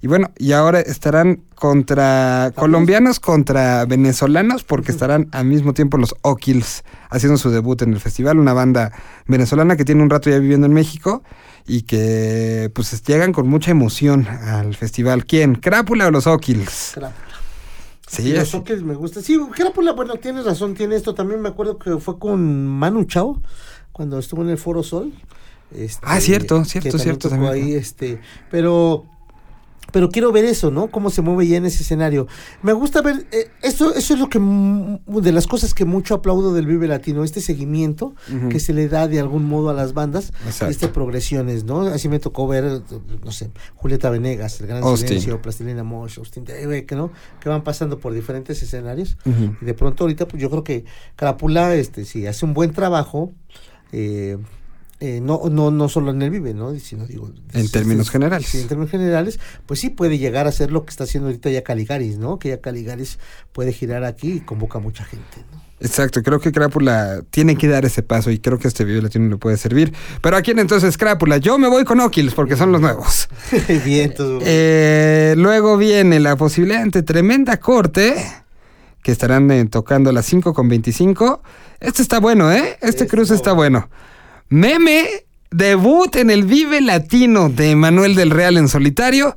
Y 0.03 0.07
bueno, 0.07 0.31
y 0.37 0.53
ahora 0.53 0.79
estarán 0.79 1.43
contra 1.53 2.51
colombianos 2.55 3.19
contra 3.19 3.85
venezolanos, 3.85 4.63
porque 4.63 4.91
estarán 4.91 5.29
al 5.31 5.45
mismo 5.45 5.73
tiempo 5.73 5.97
los 5.97 6.15
O'Kills 6.23 6.83
haciendo 7.11 7.37
su 7.37 7.51
debut 7.51 7.83
en 7.83 7.93
el 7.93 7.99
festival, 7.99 8.39
una 8.39 8.53
banda 8.53 8.91
venezolana 9.27 9.75
que 9.75 9.85
tiene 9.85 10.01
un 10.01 10.09
rato 10.09 10.31
ya 10.31 10.39
viviendo 10.39 10.65
en 10.65 10.73
México 10.73 11.23
y 11.67 11.83
que 11.83 12.71
pues 12.73 13.03
llegan 13.03 13.31
con 13.31 13.47
mucha 13.47 13.69
emoción 13.69 14.27
al 14.27 14.75
festival. 14.75 15.25
¿Quién? 15.25 15.53
¿Crápula 15.53 16.07
o 16.07 16.11
los 16.11 16.25
O'Kills? 16.25 16.93
Crápula. 16.95 17.31
Sí, 18.07 18.23
Y 18.23 18.33
los 18.33 18.53
O'Kills 18.55 18.83
me 18.83 18.95
gusta. 18.95 19.21
Sí, 19.21 19.39
Crápula, 19.55 19.93
bueno, 19.93 20.15
tienes 20.15 20.45
razón, 20.45 20.73
tiene 20.73 20.95
esto. 20.95 21.13
También 21.13 21.41
me 21.41 21.49
acuerdo 21.49 21.77
que 21.77 21.97
fue 21.97 22.19
con 22.19 22.67
Manu 22.67 23.05
Chao, 23.05 23.41
cuando 23.91 24.19
estuvo 24.19 24.41
en 24.43 24.49
el 24.49 24.57
Foro 24.57 24.83
Sol. 24.83 25.11
Este, 25.75 25.99
Ah, 26.05 26.19
cierto, 26.19 26.63
cierto, 26.65 26.89
también 26.89 27.03
cierto, 27.03 27.29
tocó 27.29 27.43
también. 27.45 27.53
ahí, 27.65 27.73
este, 27.73 28.19
pero... 28.49 29.05
Pero 29.91 30.07
quiero 30.09 30.31
ver 30.31 30.45
eso, 30.45 30.71
¿no? 30.71 30.89
Cómo 30.89 31.09
se 31.09 31.21
mueve 31.21 31.45
ya 31.47 31.57
en 31.57 31.65
ese 31.65 31.83
escenario. 31.83 32.25
Me 32.61 32.71
gusta 32.71 33.01
ver, 33.01 33.25
eh, 33.33 33.49
eso, 33.61 33.93
eso 33.93 34.13
es 34.13 34.19
lo 34.21 34.29
que, 34.29 34.39
de 34.39 35.31
las 35.33 35.47
cosas 35.47 35.73
que 35.73 35.83
mucho 35.83 36.15
aplaudo 36.15 36.53
del 36.53 36.65
Vive 36.65 36.87
Latino, 36.87 37.25
este 37.25 37.41
seguimiento 37.41 38.15
que 38.49 38.61
se 38.61 38.73
le 38.73 38.87
da 38.87 39.09
de 39.09 39.19
algún 39.19 39.43
modo 39.49 39.69
a 39.69 39.73
las 39.73 39.93
bandas, 39.93 40.31
y 40.61 40.71
este 40.71 40.87
progresiones, 40.87 41.65
¿no? 41.65 41.81
Así 41.81 42.07
me 42.07 42.19
tocó 42.19 42.47
ver, 42.47 42.81
no 43.25 43.31
sé, 43.33 43.51
Julieta 43.75 44.09
Venegas, 44.09 44.61
El 44.61 44.67
Gran 44.67 44.81
Austin. 44.83 45.07
Silencio, 45.09 45.41
Plastilina 45.41 45.83
Mosh, 45.83 46.19
Austin 46.19 46.45
que 46.45 46.95
no, 46.95 47.11
que 47.41 47.49
van 47.49 47.65
pasando 47.65 47.99
por 47.99 48.13
diferentes 48.13 48.63
escenarios. 48.63 49.17
Y 49.61 49.65
de 49.65 49.73
pronto 49.73 50.05
ahorita, 50.05 50.25
pues 50.25 50.41
yo 50.41 50.49
creo 50.49 50.63
que 50.63 50.85
Carapula, 51.17 51.75
este, 51.75 52.05
si 52.05 52.27
hace 52.27 52.45
un 52.45 52.53
buen 52.53 52.71
trabajo, 52.71 53.33
eh, 53.91 54.37
eh, 54.99 55.19
no, 55.19 55.41
no, 55.49 55.71
no 55.71 55.89
solo 55.89 56.11
en 56.11 56.21
el 56.21 56.29
Vive, 56.29 56.53
¿no? 56.53 56.77
Sino 56.77 57.07
digo. 57.07 57.31
En 57.53 57.69
términos 57.69 58.11
generales. 58.11 58.47
Sí, 58.47 58.61
en 58.61 58.67
términos 58.67 58.91
generales, 58.91 59.39
pues 59.65 59.79
sí 59.79 59.89
puede 59.89 60.19
llegar 60.19 60.45
a 60.45 60.51
ser 60.51 60.71
lo 60.71 60.85
que 60.85 60.91
está 60.91 61.05
haciendo 61.05 61.29
ahorita 61.29 61.49
ya 61.49 61.63
Caligaris, 61.63 62.17
¿no? 62.17 62.37
Que 62.37 62.49
ya 62.49 62.61
Caligaris 62.61 63.17
puede 63.51 63.73
girar 63.73 64.03
aquí 64.03 64.33
y 64.33 64.39
convoca 64.41 64.77
a 64.77 64.81
mucha 64.81 65.03
gente, 65.03 65.43
¿no? 65.51 65.61
Exacto, 65.79 66.21
creo 66.21 66.39
que 66.39 66.51
Crápula 66.51 67.23
tiene 67.31 67.55
que 67.55 67.67
dar 67.67 67.85
ese 67.85 68.03
paso 68.03 68.29
y 68.29 68.37
creo 68.37 68.59
que 68.59 68.67
este 68.67 68.85
video 68.85 69.01
latino 69.01 69.27
le 69.27 69.37
puede 69.37 69.57
servir. 69.57 69.91
Pero 70.21 70.37
¿a 70.37 70.43
quién 70.43 70.59
entonces 70.59 70.95
Crápula? 70.95 71.37
Yo 71.37 71.57
me 71.57 71.67
voy 71.67 71.83
con 71.83 71.99
O'Kills 71.99 72.35
porque 72.35 72.55
son 72.55 72.71
los 72.71 72.79
nuevos. 72.81 73.27
Bien, 73.83 74.13
Eh, 74.41 75.33
luego 75.37 75.77
viene 75.77 76.19
la 76.19 76.35
posibilidad 76.35 76.83
ante 76.83 77.01
Tremenda 77.01 77.57
Corte, 77.57 78.13
que 79.03 79.11
estarán 79.11 79.49
eh, 79.51 79.65
tocando 79.65 80.09
a 80.09 80.13
las 80.13 80.25
5 80.25 80.53
con 80.53 80.69
25. 80.69 81.41
Este 81.79 82.01
está 82.01 82.19
bueno, 82.19 82.51
¿eh? 82.51 82.77
Este 82.81 82.87
Este 82.87 83.07
cruce 83.07 83.33
está 83.33 83.51
está 83.51 83.53
bueno. 83.53 83.89
Meme, 84.49 85.07
debut 85.49 86.15
en 86.15 86.29
el 86.29 86.43
Vive 86.43 86.81
Latino 86.81 87.49
de 87.49 87.75
Manuel 87.75 88.15
del 88.15 88.29
Real 88.31 88.57
en 88.57 88.67
solitario. 88.67 89.35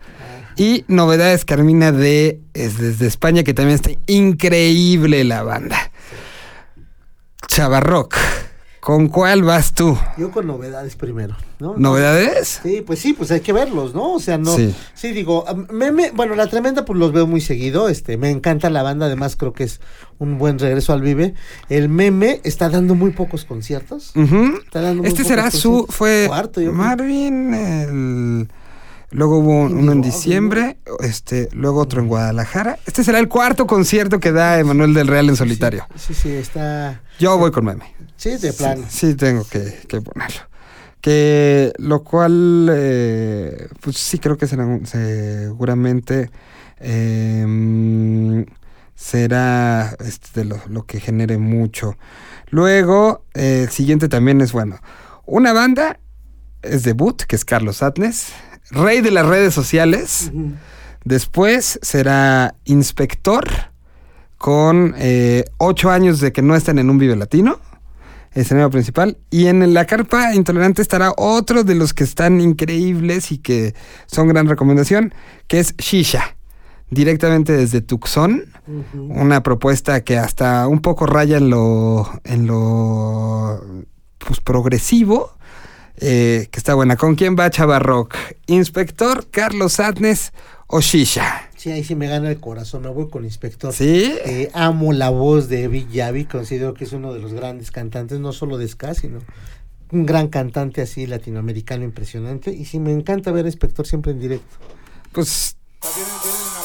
Y 0.56 0.85
novedades 0.87 1.44
Carmina 1.44 1.90
de 1.90 2.40
es 2.54 2.78
desde 2.78 3.06
España, 3.06 3.42
que 3.42 3.54
también 3.54 3.75
está 3.75 3.90
increíble 4.06 5.25
la 5.25 5.42
banda. 5.42 5.90
Chavarrock, 7.49 8.16
¿con 8.85 9.09
cuál 9.09 9.43
vas 9.43 9.73
tú? 9.73 9.97
yo 10.19 10.31
con 10.31 10.47
novedades 10.47 10.95
primero, 10.95 11.35
¿no? 11.59 11.75
¿Novedades? 11.79 12.61
Sí, 12.62 12.83
pues 12.87 12.99
sí, 12.99 13.14
pues 13.14 13.31
hay 13.31 13.41
que 13.41 13.53
verlos, 13.55 13.95
¿no? 13.95 14.12
O 14.12 14.21
sea, 14.21 14.37
no. 14.37 14.55
Sí. 14.55 14.75
Sí, 14.93 15.12
digo, 15.12 15.49
am- 15.49 15.67
meme, 15.73 16.11
bueno, 16.14 16.35
la 16.35 16.49
tremenda, 16.49 16.85
pues 16.85 16.99
los 16.99 17.11
veo 17.12 17.26
muy 17.26 17.41
seguido. 17.41 17.88
Este, 17.88 18.19
me 18.19 18.29
encanta 18.31 18.69
la 18.69 18.83
banda, 18.83 19.07
además 19.07 19.37
creo 19.37 19.55
que 19.55 19.64
es 19.64 19.81
un 20.19 20.37
buen 20.38 20.59
regreso 20.59 20.93
al 20.93 21.00
Vive. 21.00 21.33
El 21.71 21.88
meme 21.88 22.41
está 22.45 22.69
dando 22.69 22.95
muy 22.95 23.12
pocos 23.12 23.47
conciertos. 23.47 24.12
Ujú. 24.14 24.59
Está 24.64 24.83
dando 24.83 25.03
muy 25.03 25.09
Este 25.09 25.25
será 25.25 25.50
su, 25.50 25.87
fue 25.88 26.25
Cuarto, 26.29 26.61
yo. 26.61 26.73
Marvin, 26.73 27.55
el- 27.55 28.49
luego 29.11 29.38
hubo 29.38 29.62
uno 29.62 29.93
en 29.93 30.03
diciembre, 30.03 30.76
este, 31.00 31.49
luego 31.53 31.81
otro 31.81 32.03
en 32.03 32.09
Guadalajara. 32.09 32.79
Este 32.87 33.03
será 33.03 33.19
el 33.19 33.29
cuarto 33.29 33.67
concierto 33.67 34.21
que 34.21 34.31
da 34.33 34.59
Emanuel 34.59 34.93
del 34.93 35.07
Real 35.07 35.29
en 35.31 35.37
solitario. 35.37 35.87
Sí, 35.97 36.12
sí, 36.12 36.31
está. 36.33 37.00
Yo 37.19 37.38
voy 37.38 37.50
con 37.50 37.64
meme. 37.64 37.95
Sí, 38.16 38.37
de 38.37 38.52
plano. 38.52 38.85
Sí, 38.88 39.11
sí 39.11 39.14
tengo 39.14 39.44
que, 39.44 39.80
que 39.88 40.00
ponerlo. 40.00 40.40
Que 41.00 41.73
lo 41.78 42.02
cual, 42.02 42.71
eh, 42.73 43.68
pues 43.80 43.99
sí 43.99 44.18
creo 44.18 44.38
que 44.38 44.47
será, 44.47 44.66
seguramente 44.85 46.30
eh, 46.80 48.44
será 48.94 49.97
este, 50.00 50.40
de 50.40 50.44
lo, 50.47 50.61
lo 50.68 50.87
que 50.87 51.00
genere 51.00 51.37
mucho. 51.37 51.99
Luego, 52.49 53.25
eh, 53.35 53.64
el 53.64 53.71
siguiente 53.71 54.09
también 54.09 54.40
es 54.40 54.52
bueno. 54.52 54.78
Una 55.26 55.52
banda 55.52 55.99
es 56.62 56.83
debut, 56.85 57.23
que 57.23 57.37
es 57.37 57.44
Carlos 57.44 57.83
Atnes, 57.83 58.28
rey 58.71 59.00
de 59.00 59.11
las 59.11 59.26
redes 59.26 59.52
sociales. 59.52 60.30
Después 61.04 61.78
será 61.83 62.54
inspector 62.64 63.44
con 64.38 64.94
eh, 64.99 65.44
ocho 65.59 65.90
años 65.90 66.21
de 66.21 66.33
que 66.33 66.42
no 66.42 66.54
están 66.54 66.78
en 66.78 66.90
un 66.90 66.99
Vive 66.99 67.16
Latino, 67.16 67.61
escenario 68.35 68.71
principal. 68.71 69.17
Y 69.31 69.47
en 69.47 69.75
la 69.75 69.87
carpa 69.87 70.35
intolerante 70.35 70.83
estará 70.83 71.12
otro 71.17 71.64
de 71.64 71.75
los 71.75 71.95
que 71.95 72.05
están 72.05 72.41
increíbles 72.41 73.33
y 73.33 73.38
que 73.38 73.75
son 74.07 74.29
gran 74.29 74.49
recomendación, 74.49 75.14
que 75.47 75.61
es 75.61 75.76
Shisha, 75.76 76.37
directamente 76.91 77.53
desde 77.53 77.81
Tucson. 77.81 78.45
Una 78.95 79.43
propuesta 79.43 80.03
que 80.03 80.17
hasta 80.17 80.67
un 80.69 80.81
poco 80.81 81.07
raya 81.07 81.37
en 81.37 81.50
lo, 81.50 82.11
en 82.25 82.47
lo 82.47 83.61
pues, 84.19 84.41
progresivo, 84.41 85.37
eh, 85.97 86.49
que 86.50 86.59
está 86.59 86.75
buena. 86.75 86.97
¿Con 86.97 87.14
quién 87.14 87.37
va 87.38 87.50
Chavarrock? 87.50 88.17
Inspector, 88.47 89.26
Carlos 89.31 89.81
Adnes 89.81 90.33
o 90.67 90.81
Shisha. 90.81 91.43
Sí, 91.64 91.73
ahí 91.73 91.83
sí 91.83 91.94
me 91.94 92.09
gana 92.09 92.28
el 92.28 92.40
corazón. 92.40 92.83
Me 92.83 92.90
voy 92.90 93.09
con 93.09 93.25
Inspector. 93.25 93.73
¿Sí? 93.73 94.14
Eh, 94.26 94.50
amo 94.52 94.92
la 94.92 95.09
voz 95.09 95.49
de 95.49 95.66
Vic 95.66 95.88
Yavi, 95.88 96.26
considero 96.26 96.75
que 96.75 96.85
es 96.85 96.92
uno 96.92 97.14
de 97.14 97.21
los 97.21 97.33
grandes 97.33 97.71
cantantes, 97.71 98.21
no 98.21 98.35
solo 98.35 98.59
de 98.59 98.68
ska, 98.68 98.92
sino 98.92 99.21
un 99.90 100.04
gran 100.04 100.28
cantante 100.28 100.83
así 100.83 101.06
latinoamericano 101.06 101.83
impresionante. 101.83 102.50
Y 102.50 102.66
sí, 102.66 102.78
me 102.80 102.92
encanta 102.92 103.33
ver 103.33 103.47
a 103.47 103.49
Inspector 103.49 103.87
siempre 103.87 104.12
en 104.12 104.21
directo. 104.21 104.56
Pues 105.12 105.56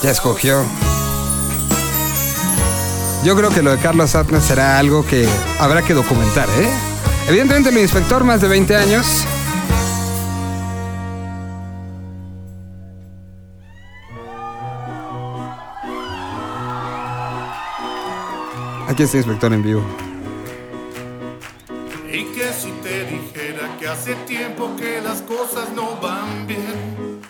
ya 0.03 0.11
escogió. 0.11 0.65
Yo 3.23 3.37
creo 3.37 3.51
que 3.51 3.61
lo 3.61 3.71
de 3.71 3.77
Carlos 3.77 4.15
Atnes 4.15 4.43
será 4.43 4.79
algo 4.79 5.05
que 5.05 5.25
habrá 5.59 5.81
que 5.81 5.93
documentar, 5.93 6.49
¿eh? 6.59 6.69
Evidentemente 7.29 7.69
el 7.69 7.77
inspector, 7.77 8.25
más 8.25 8.41
de 8.41 8.49
20 8.49 8.75
años. 8.75 9.25
Aquí 18.89 19.03
está 19.03 19.17
inspector 19.17 19.53
en 19.53 19.61
vivo. 19.61 19.83
Y 22.11 22.23
que 22.33 22.51
si 22.51 22.71
te 22.81 23.05
dijera 23.05 23.77
que 23.79 23.87
hace 23.87 24.15
tiempo 24.25 24.75
que 24.75 24.99
las 24.99 25.21
cosas 25.21 25.69
no 25.75 25.95
van 26.01 26.47
bien. 26.47 27.21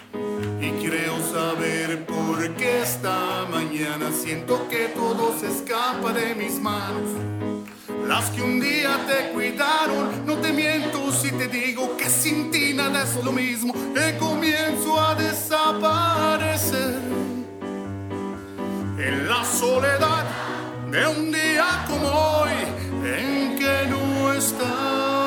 Y 0.62 0.72
creo 0.88 1.20
saber 1.20 2.06
por 2.06 2.56
qué 2.56 2.82
esta 2.82 3.46
mañana 3.52 4.10
siento 4.14 4.70
que 4.70 4.86
todo 4.96 5.38
se 5.38 5.48
escapa 5.48 6.14
de 6.14 6.34
mis 6.34 6.62
manos. 6.62 7.10
Las 8.08 8.30
que 8.30 8.42
un 8.42 8.62
día 8.62 8.98
te 9.06 9.34
cuidaron, 9.34 10.26
no 10.26 10.38
te 10.38 10.54
miento 10.54 11.12
si 11.12 11.30
te 11.32 11.50
digo 11.50 11.98
que 11.98 12.10
sin 12.10 12.52
ti 12.52 12.74
nada 12.74 13.04
es 13.04 13.22
lo 13.22 13.34
mismo, 13.34 13.74
que 13.94 14.18
comienzo 14.18 14.98
a 14.98 15.14
desaparecer 15.14 17.02
en 18.98 19.28
la 19.28 19.44
soledad 19.44 20.39
de 20.92 21.08
un 21.08 21.32
día 21.32 21.86
como 21.88 22.08
hoy 22.08 22.52
en 23.06 23.58
que 23.58 23.88
no 23.90 24.34
estás. 24.34 25.19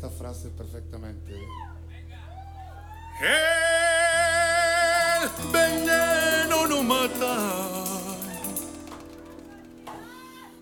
Esta 0.00 0.08
frase 0.08 0.48
perfectamente. 0.48 1.34
El 3.20 5.28
veneno 5.52 6.66
no 6.66 6.82
mata. 6.82 7.36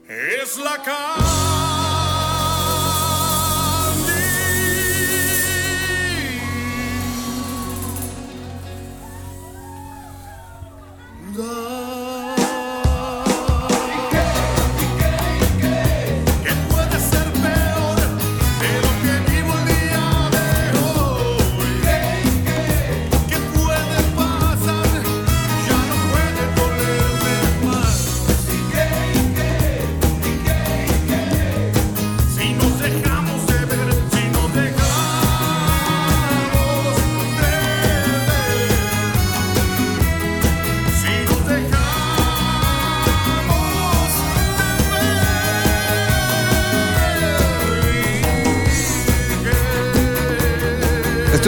Es 0.08 0.58
la 0.58 0.82
candida. 0.82 1.27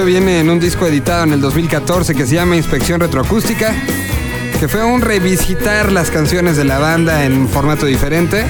Viene 0.04 0.40
en 0.40 0.48
un 0.48 0.58
disco 0.58 0.86
editado 0.86 1.24
en 1.24 1.32
el 1.34 1.40
2014 1.40 2.14
que 2.14 2.26
se 2.26 2.34
llama 2.34 2.56
Inspección 2.56 3.00
Retroacústica, 3.00 3.72
que 4.58 4.66
fue 4.66 4.82
un 4.82 5.02
revisitar 5.02 5.92
las 5.92 6.10
canciones 6.10 6.56
de 6.56 6.64
la 6.64 6.78
banda 6.78 7.24
en 7.24 7.48
formato 7.48 7.86
diferente. 7.86 8.44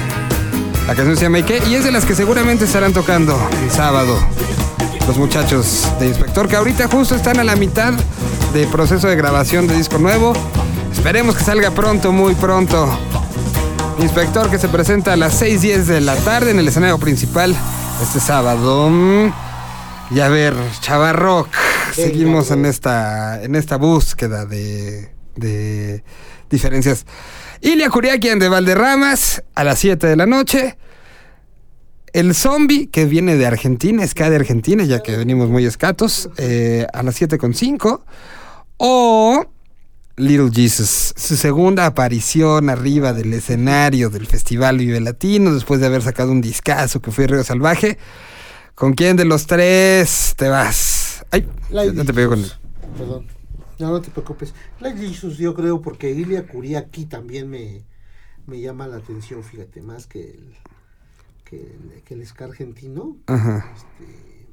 La 0.87 0.95
canción 0.95 1.17
se 1.17 1.23
llama 1.23 1.37
Ike 1.37 1.61
y 1.69 1.75
es 1.75 1.83
de 1.83 1.91
las 1.91 2.05
que 2.05 2.15
seguramente 2.15 2.65
estarán 2.65 2.93
tocando 2.93 3.37
el 3.63 3.69
sábado 3.69 4.17
los 5.07 5.17
muchachos 5.17 5.87
de 5.99 6.07
Inspector, 6.07 6.47
que 6.47 6.55
ahorita 6.55 6.87
justo 6.87 7.15
están 7.15 7.39
a 7.39 7.43
la 7.43 7.55
mitad 7.55 7.93
de 8.53 8.65
proceso 8.67 9.07
de 9.07 9.15
grabación 9.15 9.67
de 9.67 9.75
disco 9.75 9.99
nuevo. 9.99 10.33
Esperemos 10.93 11.35
que 11.35 11.43
salga 11.43 11.71
pronto, 11.71 12.11
muy 12.11 12.33
pronto. 12.33 12.89
Inspector 13.99 14.49
que 14.49 14.57
se 14.57 14.69
presenta 14.69 15.13
a 15.13 15.17
las 15.17 15.41
6.10 15.41 15.83
de 15.83 16.01
la 16.01 16.15
tarde 16.15 16.51
en 16.51 16.59
el 16.59 16.67
escenario 16.67 16.97
principal 16.97 17.55
este 18.01 18.19
sábado. 18.19 18.89
Y 20.13 20.19
a 20.19 20.27
ver, 20.27 20.53
Chavarrock, 20.81 21.47
seguimos 21.93 22.51
en 22.51 22.65
esta, 22.65 23.41
en 23.41 23.55
esta 23.55 23.77
búsqueda 23.77 24.45
de, 24.45 25.09
de 25.37 26.03
diferencias. 26.49 27.05
Ilia 27.61 27.89
Kuriakian 27.89 28.37
de 28.37 28.49
Valderramas 28.49 29.41
a 29.55 29.63
las 29.63 29.79
7 29.79 30.07
de 30.07 30.15
la 30.17 30.25
noche. 30.25 30.77
El 32.11 32.35
zombie 32.35 32.87
que 32.87 33.05
viene 33.05 33.37
de 33.37 33.45
Argentina, 33.45 34.05
ska 34.05 34.29
de 34.29 34.35
Argentina, 34.35 34.83
ya 34.83 35.01
que 35.01 35.15
venimos 35.15 35.49
muy 35.49 35.65
escatos, 35.65 36.29
eh, 36.37 36.87
a 36.91 37.03
las 37.03 37.21
7.5. 37.21 38.01
O 38.77 39.45
Little 40.17 40.51
Jesus, 40.53 41.13
su 41.15 41.37
segunda 41.37 41.85
aparición 41.85 42.69
arriba 42.69 43.13
del 43.13 43.31
escenario 43.33 44.09
del 44.09 44.27
Festival 44.27 44.79
Vive 44.79 44.99
Latino, 44.99 45.53
después 45.53 45.79
de 45.79 45.85
haber 45.85 46.01
sacado 46.01 46.33
un 46.33 46.41
discazo 46.41 47.01
que 47.01 47.11
fue 47.11 47.27
Río 47.27 47.45
Salvaje. 47.45 47.97
¿Con 48.81 48.93
quién 48.93 49.15
de 49.15 49.25
los 49.25 49.45
tres 49.45 50.33
te 50.35 50.49
vas? 50.49 51.23
Ay, 51.29 51.47
Light 51.69 51.93
no 51.93 52.03
te 52.03 52.15
pego 52.15 52.31
con 52.31 52.39
el... 52.39 52.51
Perdón. 52.97 53.27
No, 53.77 53.91
no 53.91 54.01
te 54.01 54.09
preocupes. 54.09 54.55
Light 54.79 54.97
Jesus 54.97 55.37
yo 55.37 55.53
creo 55.53 55.83
porque 55.83 56.09
Ilia 56.09 56.47
Kuriaki 56.47 57.05
también 57.05 57.47
me, 57.47 57.83
me 58.47 58.59
llama 58.59 58.87
la 58.87 58.95
atención, 58.95 59.43
fíjate, 59.43 59.83
más 59.83 60.07
que 60.07 60.31
el 60.31 60.55
que 61.45 61.57
el, 61.57 62.01
que 62.01 62.15
el 62.15 62.25
ska 62.25 62.45
argentino. 62.45 63.17
Ajá. 63.27 63.71
Este, 63.75 64.47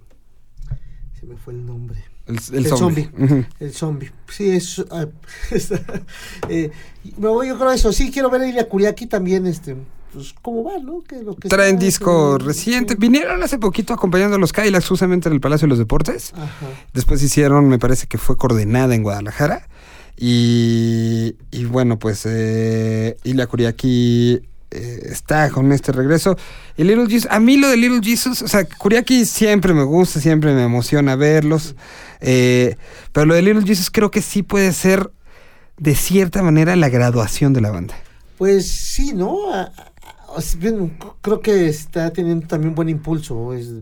se 1.19 1.25
me 1.25 1.39
fue 1.39 1.55
el 1.55 1.65
nombre. 1.65 2.05
El, 2.27 2.39
el 2.53 2.67
zombie. 2.67 3.11
Ujú. 3.19 3.47
El 3.61 3.73
zombie. 3.73 4.13
Sí, 4.29 4.51
es. 4.51 4.85
ah, 4.91 5.07
está, 5.51 5.81
eh, 6.51 6.71
me 7.17 7.29
voy, 7.29 7.49
yo 7.49 7.59
creo 7.59 7.73
eso. 7.73 7.95
Sí, 7.95 8.11
quiero 8.11 8.29
ver 8.29 8.43
a 8.43 8.47
Ilia 8.47 8.69
Kuriaki 8.69 9.07
también. 9.07 9.47
Este, 9.47 9.75
pues, 10.13 10.35
¿cómo 10.43 10.65
va, 10.65 10.79
no? 10.79 11.03
Que 11.03 11.23
lo 11.23 11.35
que 11.37 11.49
Traen 11.49 11.79
disco 11.79 12.39
que- 12.39 12.45
reciente. 12.45 12.95
Vinieron 12.97 13.43
hace 13.43 13.59
poquito 13.59 13.93
acompañando 13.95 14.37
a 14.37 14.39
los 14.39 14.53
Kylax 14.53 14.87
justamente 14.89 15.29
en 15.29 15.35
el 15.35 15.41
Palacio 15.41 15.67
de 15.67 15.71
los 15.71 15.79
Deportes. 15.79 16.33
Ajá. 16.35 16.49
Después 16.95 17.23
hicieron, 17.23 17.69
me 17.69 17.79
parece 17.79 18.07
que 18.07 18.19
fue 18.19 18.37
coordenada 18.37 18.95
en 18.95 19.03
Guadalajara. 19.03 19.69
Y, 20.21 21.37
y 21.51 21.65
bueno, 21.67 21.99
pues 21.99 22.23
eh, 22.27 23.17
Ilia 23.25 23.47
Kuriaki 23.47 24.41
eh, 24.71 25.01
está 25.05 25.49
con 25.51 25.71
este 25.73 25.93
regreso. 25.93 26.37
Y 26.77 26.85
Little 26.85 27.07
Jesus, 27.07 27.29
a 27.31 27.39
mí 27.41 27.57
lo 27.57 27.69
de 27.69 27.77
Little 27.77 28.01
Jesus, 28.03 28.43
o 28.43 28.49
sea, 28.49 28.65
Kuriaki 28.65 29.25
siempre 29.25 29.73
me 29.75 29.85
gusta, 29.85 30.21
siempre 30.21 30.53
me 30.55 30.65
emociona 30.65 31.15
verlos. 31.17 31.77
eh, 32.21 32.77
pero 33.13 33.27
lo 33.27 33.35
de 33.35 33.43
Little 33.43 33.63
Jesus 33.65 33.91
creo 33.91 34.11
que 34.11 34.21
sí 34.21 34.43
puede 34.43 34.73
ser 34.73 35.11
de 35.77 35.95
cierta 35.95 36.43
manera 36.43 36.75
la 36.77 36.89
graduación 36.89 37.53
de 37.53 37.61
la 37.61 37.71
banda. 37.71 37.95
Pues 38.37 38.69
sí, 38.95 39.13
¿no? 39.15 39.53
A- 39.55 39.73
bien, 40.59 40.97
creo 41.21 41.41
que 41.41 41.69
está 41.69 42.13
teniendo 42.13 42.47
también 42.47 42.75
buen 42.75 42.89
impulso. 42.89 43.55
Es, 43.55 43.73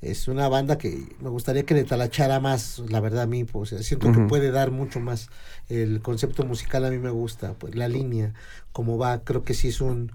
es 0.00 0.26
una 0.26 0.48
banda 0.48 0.78
que 0.78 1.16
me 1.20 1.28
gustaría 1.30 1.64
que 1.64 1.74
le 1.74 1.84
talachara 1.84 2.40
más, 2.40 2.80
la 2.88 3.00
verdad, 3.00 3.22
a 3.22 3.26
mí. 3.26 3.44
pues, 3.44 3.70
siento 3.70 4.10
que 4.12 4.20
puede 4.20 4.50
dar 4.50 4.70
mucho 4.70 5.00
más. 5.00 5.28
El 5.68 6.00
concepto 6.02 6.44
musical 6.44 6.84
a 6.84 6.90
mí 6.90 6.98
me 6.98 7.10
gusta, 7.10 7.54
pues 7.54 7.76
la 7.76 7.88
línea, 7.88 8.34
como 8.72 8.98
va, 8.98 9.22
creo 9.22 9.44
que 9.44 9.54
sí 9.54 9.68
es 9.68 9.80
un, 9.80 10.12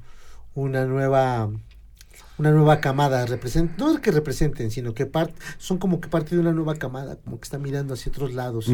una 0.56 0.86
nueva 0.86 1.50
una 2.39 2.52
nueva 2.52 2.82
camada 2.82 3.26
represent 3.26 3.78
no 3.78 4.00
que 4.00 4.12
representen 4.12 4.69
sino 4.69 4.93
que 4.93 5.06
part 5.08 5.32
son 5.58 5.80
como 5.80 6.00
que 6.00 6.08
parte 6.08 6.36
de 6.36 6.41
una 6.41 6.52
nueva 6.52 6.76
camada 6.76 7.15
como 7.15 7.39
que 7.39 7.45
están 7.45 7.62
mirando 7.63 7.95
hacia 7.95 8.12
otros 8.12 8.34
lados 8.34 8.69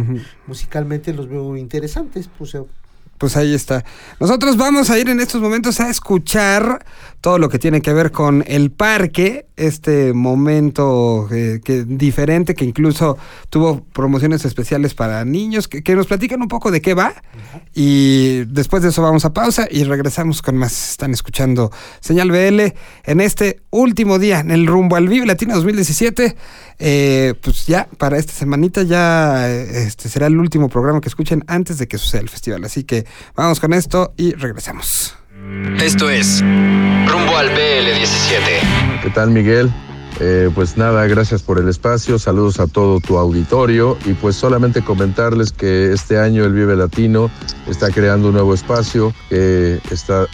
musicalmente 0.47 1.13
los 1.13 1.29
veo 1.29 1.55
interesantes 1.55 2.29
pues 2.37 2.57
Pues 3.23 3.37
ahí 3.37 3.53
está. 3.53 3.85
Nosotros 4.19 4.57
vamos 4.57 4.89
a 4.89 4.99
ir 4.99 5.07
en 5.07 5.21
estos 5.21 5.39
momentos 5.39 5.79
a 5.79 5.89
escuchar 5.89 6.85
todo 7.21 7.37
lo 7.37 7.47
que 7.47 7.57
tiene 7.57 7.81
que 7.81 7.93
ver 7.93 8.11
con 8.11 8.43
el 8.47 8.69
parque, 8.69 9.45
este 9.55 10.11
momento 10.11 11.29
eh, 11.31 11.61
que, 11.63 11.85
diferente 11.85 12.53
que 12.53 12.65
incluso 12.65 13.17
tuvo 13.49 13.81
promociones 13.81 14.43
especiales 14.43 14.93
para 14.93 15.23
niños, 15.23 15.69
que, 15.69 15.83
que 15.83 15.95
nos 15.95 16.07
platican 16.07 16.41
un 16.41 16.49
poco 16.49 16.69
de 16.69 16.81
qué 16.81 16.95
va. 16.95 17.13
Y 17.73 18.43
después 18.43 18.83
de 18.83 18.89
eso 18.89 19.01
vamos 19.01 19.23
a 19.23 19.31
pausa 19.31 19.69
y 19.71 19.85
regresamos 19.85 20.41
con 20.41 20.57
más. 20.57 20.91
Están 20.91 21.13
escuchando 21.13 21.71
Señal 22.01 22.29
BL 22.29 22.73
en 23.05 23.21
este 23.21 23.61
último 23.69 24.19
día, 24.19 24.41
en 24.41 24.51
el 24.51 24.67
rumbo 24.67 24.97
al 24.97 25.07
Vive 25.07 25.25
Latino 25.25 25.55
2017. 25.55 26.35
Eh, 26.79 27.33
pues 27.41 27.65
ya 27.65 27.87
para 27.97 28.17
esta 28.17 28.33
semanita 28.33 28.83
ya 28.83 29.49
eh, 29.49 29.85
este 29.87 30.09
será 30.09 30.27
el 30.27 30.37
último 30.37 30.69
programa 30.69 31.01
que 31.01 31.09
escuchen 31.09 31.43
antes 31.47 31.77
de 31.77 31.87
que 31.87 31.97
suceda 31.97 32.21
el 32.21 32.29
festival. 32.29 32.63
Así 32.63 32.83
que 32.83 33.05
vamos 33.35 33.59
con 33.59 33.73
esto 33.73 34.13
y 34.17 34.33
regresamos. 34.33 35.15
Esto 35.81 36.09
es 36.09 36.41
Rumbo 36.41 37.35
al 37.37 37.49
BL17. 37.49 39.01
¿Qué 39.01 39.09
tal, 39.09 39.31
Miguel? 39.31 39.71
Eh, 40.19 40.49
pues 40.53 40.77
nada, 40.77 41.07
gracias 41.07 41.41
por 41.41 41.57
el 41.57 41.67
espacio, 41.67 42.19
saludos 42.19 42.59
a 42.59 42.67
todo 42.67 42.99
tu 42.99 43.17
auditorio 43.17 43.97
y 44.05 44.13
pues 44.13 44.35
solamente 44.35 44.83
comentarles 44.83 45.51
que 45.51 45.91
este 45.91 46.19
año 46.19 46.45
el 46.45 46.53
Vive 46.53 46.75
Latino 46.75 47.31
está 47.67 47.89
creando 47.89 48.27
un 48.27 48.35
nuevo 48.35 48.53
espacio 48.53 49.13
que 49.29 49.81
está 49.89 50.27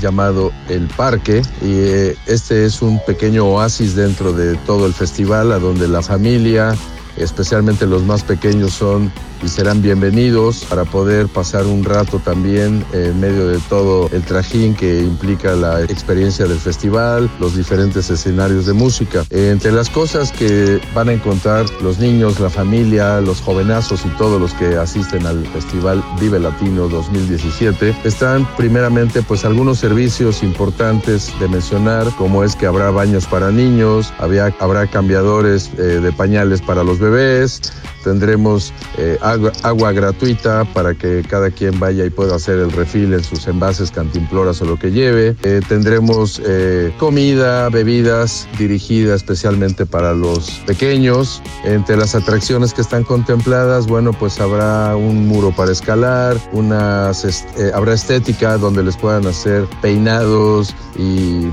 llamado 0.00 0.52
El 0.68 0.86
Parque 0.88 1.42
y 1.62 1.72
eh, 1.72 2.16
este 2.26 2.64
es 2.64 2.82
un 2.82 3.00
pequeño 3.04 3.46
oasis 3.46 3.94
dentro 3.94 4.32
de 4.32 4.56
todo 4.66 4.86
el 4.86 4.94
festival 4.94 5.52
a 5.52 5.58
donde 5.58 5.88
la 5.88 6.02
familia, 6.02 6.74
especialmente 7.16 7.86
los 7.86 8.02
más 8.02 8.22
pequeños 8.22 8.72
son 8.72 9.12
y 9.44 9.48
serán 9.48 9.82
bienvenidos 9.82 10.64
para 10.64 10.84
poder 10.84 11.28
pasar 11.28 11.66
un 11.66 11.84
rato 11.84 12.18
también 12.18 12.84
en 12.94 13.20
medio 13.20 13.46
de 13.48 13.58
todo 13.68 14.08
el 14.12 14.22
trajín 14.22 14.74
que 14.74 15.00
implica 15.00 15.54
la 15.54 15.82
experiencia 15.82 16.46
del 16.46 16.58
festival, 16.58 17.30
los 17.38 17.54
diferentes 17.54 18.08
escenarios 18.08 18.64
de 18.64 18.72
música. 18.72 19.24
Entre 19.28 19.70
las 19.70 19.90
cosas 19.90 20.32
que 20.32 20.80
van 20.94 21.10
a 21.10 21.12
encontrar 21.12 21.66
los 21.82 21.98
niños, 21.98 22.40
la 22.40 22.48
familia, 22.48 23.20
los 23.20 23.42
jovenazos 23.42 24.06
y 24.06 24.08
todos 24.16 24.40
los 24.40 24.54
que 24.54 24.76
asisten 24.76 25.26
al 25.26 25.46
festival 25.48 26.02
Vive 26.18 26.38
Latino 26.38 26.88
2017 26.88 27.94
están 28.04 28.48
primeramente 28.56 29.22
pues 29.22 29.44
algunos 29.44 29.78
servicios 29.78 30.42
importantes 30.42 31.32
de 31.38 31.48
mencionar 31.48 32.06
como 32.16 32.44
es 32.44 32.56
que 32.56 32.66
habrá 32.66 32.90
baños 32.90 33.26
para 33.26 33.50
niños, 33.50 34.12
habrá 34.18 34.86
cambiadores 34.86 35.70
eh, 35.76 36.00
de 36.00 36.12
pañales 36.12 36.62
para 36.62 36.82
los 36.82 36.98
bebés, 36.98 37.60
tendremos 38.04 38.72
eh, 38.98 39.18
agua, 39.22 39.50
agua 39.62 39.92
gratuita 39.92 40.64
para 40.72 40.94
que 40.94 41.24
cada 41.28 41.50
quien 41.50 41.80
vaya 41.80 42.04
y 42.04 42.10
pueda 42.10 42.36
hacer 42.36 42.58
el 42.58 42.70
refil 42.70 43.14
en 43.14 43.24
sus 43.24 43.46
envases, 43.48 43.90
cantimploras 43.90 44.60
o 44.62 44.66
lo 44.66 44.78
que 44.78 44.92
lleve. 44.92 45.34
Eh, 45.42 45.60
tendremos 45.66 46.40
eh, 46.44 46.94
comida, 46.98 47.68
bebidas 47.70 48.46
dirigidas 48.58 49.16
especialmente 49.16 49.86
para 49.86 50.12
los 50.12 50.50
pequeños. 50.66 51.42
Entre 51.64 51.96
las 51.96 52.14
atracciones 52.14 52.74
que 52.74 52.82
están 52.82 53.02
contempladas, 53.04 53.86
bueno, 53.86 54.12
pues 54.12 54.38
habrá 54.40 54.94
un 54.94 55.26
muro 55.26 55.50
para 55.56 55.72
escalar, 55.72 56.36
unas, 56.52 57.46
habrá 57.74 57.94
estética 57.94 58.58
donde 58.58 58.82
les 58.82 58.96
puedan 58.96 59.26
hacer 59.26 59.66
peinados 59.80 60.74
y 60.96 61.48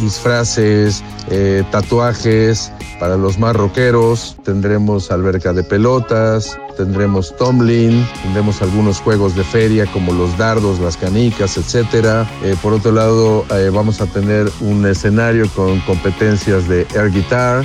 disfraces, 0.00 1.02
eh, 1.30 1.64
tatuajes 1.70 2.72
para 3.00 3.16
los 3.16 3.38
más 3.38 3.54
rockeros, 3.54 4.36
tendremos 4.44 5.10
alberca 5.10 5.52
de 5.52 5.62
pelotas, 5.62 6.58
tendremos 6.76 7.36
tumbling, 7.36 8.06
tendremos 8.22 8.60
algunos 8.60 9.00
juegos 9.00 9.36
de 9.36 9.44
feria 9.44 9.86
como 9.86 10.12
los 10.12 10.36
dardos, 10.36 10.80
las 10.80 10.96
canicas, 10.96 11.56
etcétera. 11.56 12.28
Eh, 12.42 12.56
por 12.62 12.72
otro 12.72 12.92
lado, 12.92 13.44
eh, 13.50 13.70
vamos 13.72 14.00
a 14.00 14.06
tener 14.06 14.50
un 14.60 14.84
escenario 14.86 15.48
con 15.50 15.80
competencias 15.80 16.68
de 16.68 16.86
air 16.94 17.10
guitar. 17.12 17.64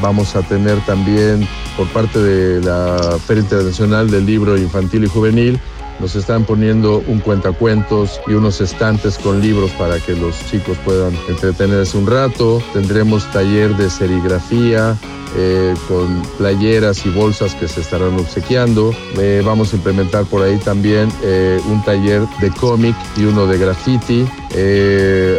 Vamos 0.00 0.34
a 0.34 0.42
tener 0.42 0.80
también 0.84 1.46
por 1.76 1.86
parte 1.88 2.18
de 2.18 2.60
la 2.60 3.18
Feria 3.24 3.42
Internacional 3.42 4.10
del 4.10 4.26
Libro 4.26 4.56
Infantil 4.56 5.04
y 5.04 5.06
Juvenil 5.06 5.60
nos 6.00 6.16
están 6.16 6.44
poniendo 6.44 7.02
un 7.06 7.20
cuentacuentos 7.20 8.20
y 8.26 8.32
unos 8.32 8.60
estantes 8.60 9.18
con 9.18 9.40
libros 9.40 9.70
para 9.72 9.98
que 9.98 10.14
los 10.14 10.44
chicos 10.46 10.76
puedan 10.84 11.16
entretenerse 11.28 11.96
un 11.96 12.06
rato. 12.06 12.62
Tendremos 12.72 13.30
taller 13.30 13.76
de 13.76 13.88
serigrafía, 13.88 14.96
eh, 15.34 15.74
con 15.88 16.22
playeras 16.36 17.06
y 17.06 17.08
bolsas 17.08 17.54
que 17.54 17.66
se 17.66 17.80
estarán 17.80 18.18
obsequiando. 18.18 18.94
Eh, 19.18 19.42
vamos 19.44 19.72
a 19.72 19.76
implementar 19.76 20.26
por 20.26 20.42
ahí 20.42 20.58
también 20.58 21.08
eh, 21.22 21.58
un 21.66 21.82
taller 21.82 22.22
de 22.40 22.50
cómic 22.50 22.94
y 23.16 23.24
uno 23.24 23.46
de 23.46 23.56
graffiti. 23.56 24.26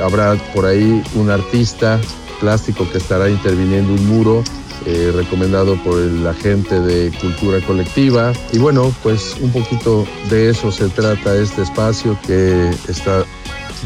habrá 0.04 0.36
por 0.56 0.66
ahí 0.66 1.04
un 1.14 1.30
artista 1.30 2.00
plástico 2.40 2.90
que 2.92 2.98
estará 2.98 3.30
interviniendo 3.30 3.94
un 3.94 4.08
muro 4.08 4.44
eh, 4.86 5.12
recomendado 5.16 5.76
por 5.84 6.02
el 6.02 6.26
agente 6.28 6.80
de 6.82 7.10
cultura 7.20 7.60
colectiva. 7.66 8.34
Y 8.52 8.58
bueno, 8.58 8.94
pues 9.02 9.38
un 9.40 9.52
poquito 9.52 10.06
de 10.30 10.50
eso 10.50 10.72
se 10.72 10.90
trata 10.90 11.36
este 11.38 11.62
espacio 11.62 12.20
que 12.28 12.70
está 12.90 13.24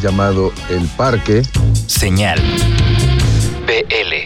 llamado 0.01 0.51
El 0.69 0.87
Parque. 0.97 1.43
Señal. 1.85 2.39
BL. 3.67 4.16